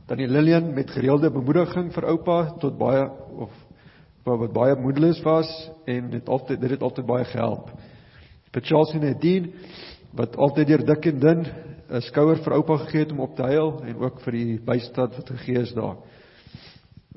Tannie 0.06 0.28
Lillian 0.28 0.72
met 0.74 0.90
gereelde 0.90 1.30
bemoediging 1.30 1.92
vir 1.92 2.08
oupa 2.10 2.54
tot 2.60 2.78
baie 2.78 3.10
of 3.38 3.50
wat 4.24 4.52
baie 4.52 4.76
moedeloos 4.78 5.22
was 5.22 5.70
en 5.86 6.10
dit 6.10 6.28
altyd 6.28 6.60
dit 6.60 6.70
het 6.70 6.82
altyd 6.82 7.06
baie 7.06 7.24
gehelp. 7.24 7.70
Vir 8.52 8.62
Charles 8.62 8.94
en 8.94 9.00
Nadine 9.00 9.50
wat 10.16 10.36
altyd 10.36 10.68
deur 10.68 10.84
dik 10.86 11.06
en 11.06 11.20
dun 11.20 11.46
'n 11.92 12.00
skouer 12.00 12.38
vir 12.44 12.54
oupa 12.56 12.76
gegee 12.76 13.04
het 13.04 13.12
om 13.12 13.20
op 13.20 13.36
te 13.36 13.42
huil 13.42 13.82
en 13.84 13.96
ook 13.96 14.20
vir 14.20 14.32
die 14.32 14.58
bystand 14.60 15.16
wat 15.16 15.30
gegee 15.30 15.60
is 15.60 15.72
daar. 15.74 15.96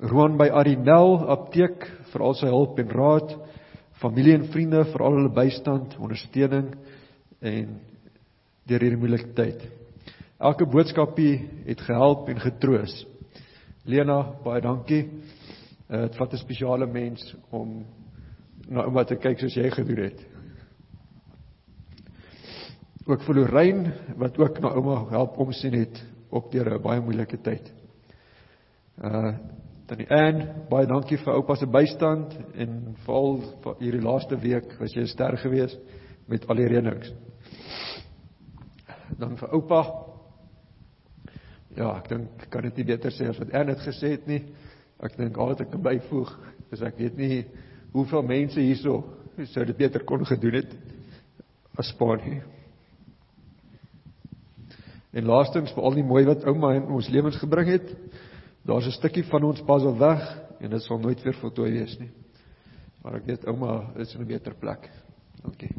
Roan 0.02 0.38
by 0.38 0.50
Arinel 0.52 1.30
apteek 1.32 1.86
vir 2.12 2.22
al 2.22 2.34
sy 2.36 2.48
hulp 2.52 2.80
en 2.80 2.90
raad, 2.90 3.38
familie 4.02 4.36
en 4.36 4.48
vriende 4.52 4.84
vir 4.84 5.02
al 5.02 5.16
hulle 5.16 5.32
bystand, 5.32 5.96
ondersteuning 6.00 6.76
en 7.42 7.80
deur 8.68 8.80
hierdie 8.80 9.00
moeilike 9.00 9.32
tyd. 9.34 9.64
Elke 10.40 10.66
boodskapie 10.66 11.50
het 11.66 11.82
gehelp 11.82 12.30
en 12.30 12.40
getroos. 12.40 13.06
Lena, 13.86 14.34
baie 14.44 14.62
dankie. 14.62 15.06
Uh, 15.90 16.02
Dit 16.10 16.16
vat 16.16 16.34
'n 16.34 16.38
spesiale 16.38 16.88
mens 16.88 17.36
om 17.52 17.86
na 18.68 18.84
ouma 18.84 19.04
te 19.04 19.16
kyk 19.16 19.40
soos 19.40 19.56
jy 19.56 19.70
gedoen 19.70 20.04
het. 20.04 20.35
Ook 23.06 23.22
vir 23.22 23.36
Lorraine 23.38 23.92
wat 24.18 24.38
ook 24.42 24.60
na 24.60 24.72
ouma 24.74 25.04
help 25.10 25.38
omsien 25.38 25.74
het 25.78 26.00
op 26.30 26.52
deur 26.52 26.74
'n 26.74 26.82
baie 26.82 27.02
moeilike 27.02 27.38
tyd. 27.38 27.74
Uh 28.98 29.38
Tannie 29.86 30.10
Ann, 30.10 30.66
baie 30.70 30.88
dankie 30.88 31.18
vir 31.18 31.34
oupa 31.34 31.56
se 31.56 31.68
bystand 31.68 32.34
en 32.56 32.96
veral 33.06 33.38
vir 33.62 33.76
hierdie 33.80 34.02
laaste 34.02 34.38
week 34.38 34.74
was 34.80 34.96
jy 34.96 35.02
'n 35.02 35.08
ster 35.08 35.38
gewees 35.38 35.78
met 36.28 36.48
al 36.50 36.56
die 36.56 36.68
reënings. 36.68 37.14
Dan 39.20 39.38
vir 39.38 39.54
oupa. 39.54 39.84
Ja, 41.76 41.98
ek 41.98 42.10
dink 42.10 42.50
kan 42.50 42.62
dit 42.62 42.78
nie 42.78 42.86
beter 42.86 43.12
sê 43.12 43.30
as 43.30 43.38
wat 43.38 43.54
Ann 43.54 43.68
dit 43.68 43.80
gesê 43.80 44.10
het 44.10 44.28
nie. 44.28 44.44
Ek 45.00 45.18
dink 45.18 45.38
al 45.38 45.48
wat 45.48 45.62
ek 45.62 45.72
kan 45.72 45.82
byvoeg 45.82 46.40
is 46.72 46.82
ek 46.82 46.98
weet 46.98 47.18
nie 47.18 47.46
hoeveel 47.92 48.24
mense 48.24 48.60
hierso 48.60 49.04
sou 49.44 49.66
dit 49.66 49.78
beter 49.78 50.04
kon 50.04 50.26
gedoen 50.26 50.54
het 50.54 50.76
as 51.78 51.94
pa 51.94 52.16
nie. 52.16 52.42
En 55.16 55.28
laastens 55.30 55.72
veral 55.72 55.96
die 55.96 56.04
mooi 56.04 56.26
wat 56.28 56.44
ouma 56.44 56.74
in 56.76 56.90
ons 56.92 57.08
lewens 57.08 57.38
gebring 57.40 57.70
het. 57.72 57.96
Daar's 58.68 58.88
'n 58.88 58.98
stukkie 58.98 59.24
van 59.24 59.44
ons 59.44 59.62
pas 59.64 59.84
al 59.84 59.98
weg 59.98 60.24
en 60.60 60.70
dit 60.70 60.82
sal 60.82 61.00
nooit 61.00 61.24
weer 61.24 61.36
voltooi 61.40 61.72
wees 61.72 61.98
nie. 62.00 62.12
Maar 63.02 63.16
ek 63.16 63.26
weet 63.26 63.46
ouma 63.46 63.94
is 63.96 64.16
in 64.16 64.22
'n 64.22 64.28
beter 64.28 64.56
plek. 64.56 64.90
Dankie. 65.42 65.72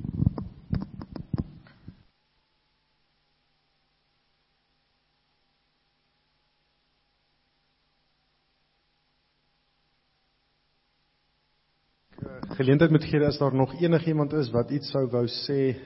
geleentheid 12.57 12.91
moet 12.91 13.05
gee 13.05 13.25
as 13.27 13.39
daar 13.39 13.55
nog 13.55 13.81
enigiemand 13.81 14.33
is 14.33 14.51
wat 14.51 14.71
iets 14.71 14.91
sou 14.91 15.07
wou 15.11 15.27
sê, 15.27 15.77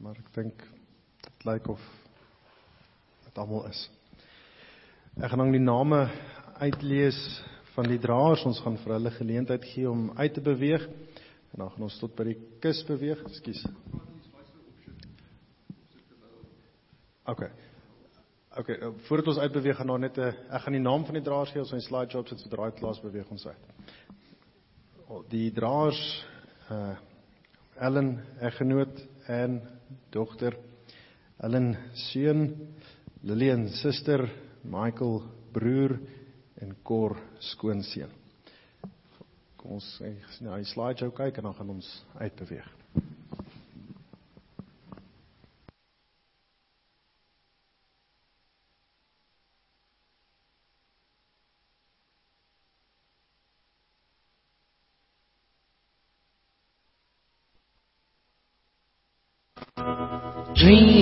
maar 0.00 0.16
ek 0.16 0.32
dink 0.34 0.64
dit 1.20 1.44
lyk 1.44 1.66
like 1.66 1.70
of 1.70 2.03
wat 3.34 3.42
almal 3.42 3.66
is. 3.66 3.80
Ek 5.18 5.32
gaan 5.32 5.40
dan 5.42 5.54
die 5.54 5.62
name 5.62 6.04
uitlees 6.62 7.18
van 7.74 7.88
die 7.90 7.98
draers. 7.98 8.44
Ons 8.46 8.60
gaan 8.62 8.76
vir 8.78 8.94
hulle 8.94 9.10
geleentheid 9.10 9.64
gee 9.72 9.90
om 9.90 10.12
uit 10.14 10.34
te 10.34 10.42
beweeg 10.44 10.84
en 10.86 11.64
dan 11.64 11.70
gaan 11.72 11.86
ons 11.86 11.98
tot 11.98 12.14
by 12.14 12.28
die 12.28 12.36
kus 12.62 12.84
beweeg. 12.86 13.24
Ekskuus. 13.26 13.64
OK. 17.26 17.42
OK, 18.54 18.70
eh, 18.70 18.92
voordat 19.08 19.32
ons 19.32 19.42
uitbeweeg 19.42 19.80
gaan 19.80 19.90
daar 19.90 19.98
net 19.98 20.18
'n 20.18 20.34
ek 20.50 20.62
gaan 20.62 20.78
die 20.78 20.86
naam 20.86 21.04
van 21.04 21.14
die 21.14 21.22
draers 21.22 21.50
gee, 21.50 21.60
ons 21.60 21.70
gaan 21.70 21.82
die 21.82 21.88
slideshow 21.88 22.20
opsit 22.20 22.42
vir 22.42 22.56
daai 22.56 22.72
klas 22.78 23.00
beweeg 23.00 23.30
ons 23.30 23.46
uit. 23.46 23.64
Die 25.28 25.50
draers 25.50 26.26
uh 26.70 26.90
eh, 26.90 26.96
Ellen, 27.76 28.22
eggenoot 28.38 29.08
en 29.26 29.60
dogter, 30.10 30.54
Ellen 31.38 31.76
seun, 31.92 32.70
Lillian 33.24 33.70
suster, 33.72 34.28
Michael 34.62 35.22
broer 35.52 35.96
en 36.60 36.74
Cor 36.84 37.16
skoonseun. 37.40 38.10
Kom 39.56 39.78
ons 39.78 39.86
na 40.02 40.50
nou, 40.50 40.58
die 40.60 40.68
slideshow 40.68 41.08
kyk 41.16 41.40
en 41.40 41.48
dan 41.48 41.56
gaan 41.56 41.72
ons 41.78 41.88
uitbeweeg. 42.20 42.68
Dream 60.54 60.93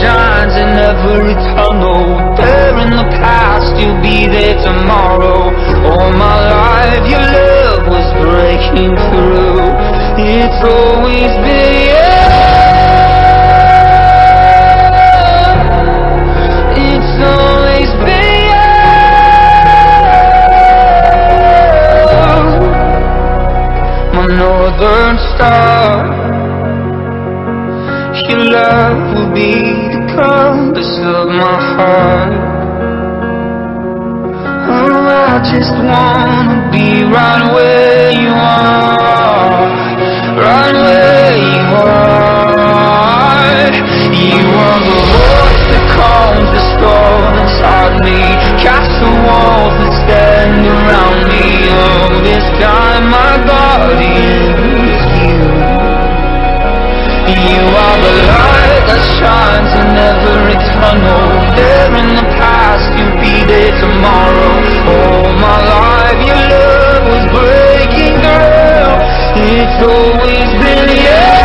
shines 0.00 0.54
in 0.54 0.70
every 0.76 1.34
tunnel. 1.56 2.36
There 2.36 2.76
in 2.84 2.90
the 2.92 3.08
past, 3.20 3.72
you'll 3.80 4.00
be 4.02 4.26
there 4.26 4.56
tomorrow. 4.62 5.48
All 5.88 6.12
my 6.12 6.38
life, 6.52 7.04
your 7.08 7.24
love 7.24 7.82
was 7.88 8.08
breaking 8.20 8.92
through. 9.08 9.64
It's 10.20 10.60
always 10.64 11.32
been 11.44 11.78
northern 24.38 25.16
star 25.34 26.04
Your 28.28 28.44
love 28.44 29.07
be 29.38 29.52
the 29.94 30.02
compass 30.18 30.92
of 30.98 31.28
my 31.28 31.58
heart. 31.74 32.32
Oh, 34.66 35.06
I 35.30 35.38
just 35.52 35.74
wanna 35.90 36.58
be 36.74 37.04
right 37.16 37.44
where 37.54 38.10
you 38.22 38.32
are, 38.34 38.97
every 60.78 61.00
tunnel. 61.00 61.56
There 61.56 61.96
in 61.96 62.16
the 62.16 62.22
past, 62.38 62.98
you'll 62.98 63.20
be 63.20 63.44
there 63.46 63.72
tomorrow. 63.80 64.54
All 64.88 65.32
my 65.34 65.58
life, 65.64 66.20
your 66.26 66.42
love 66.48 67.04
was 67.08 67.24
breaking. 67.32 68.18
It's 69.40 69.82
always 69.82 70.50
been 70.62 70.88
you. 70.96 71.37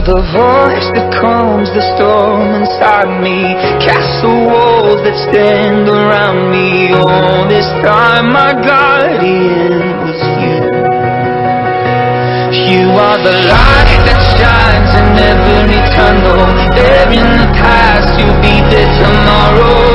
The 0.00 0.22
voice 0.32 0.88
that 0.96 1.12
calms 1.20 1.68
the 1.76 1.84
storm 1.96 2.62
inside 2.62 3.20
me. 3.20 3.52
Castle 3.84 4.48
walls 4.48 5.00
that 5.04 5.16
stand 5.28 5.88
around 5.88 6.48
me. 6.48 6.88
All 6.96 7.44
this 7.48 7.68
time, 7.84 8.32
my 8.32 8.56
guardian 8.56 9.76
was 10.00 10.20
you. 10.40 10.60
You 12.70 12.88
are 12.96 13.20
the 13.20 13.36
light 13.50 14.00
that 14.08 14.20
shines 14.40 14.92
in 14.96 15.08
every 15.20 15.80
tunnel. 15.92 16.48
There 16.72 17.12
in 17.12 17.28
the 17.36 17.50
past, 17.60 18.08
you'll 18.16 18.40
be 18.40 18.56
there 18.72 18.88
tomorrow. 19.04 19.89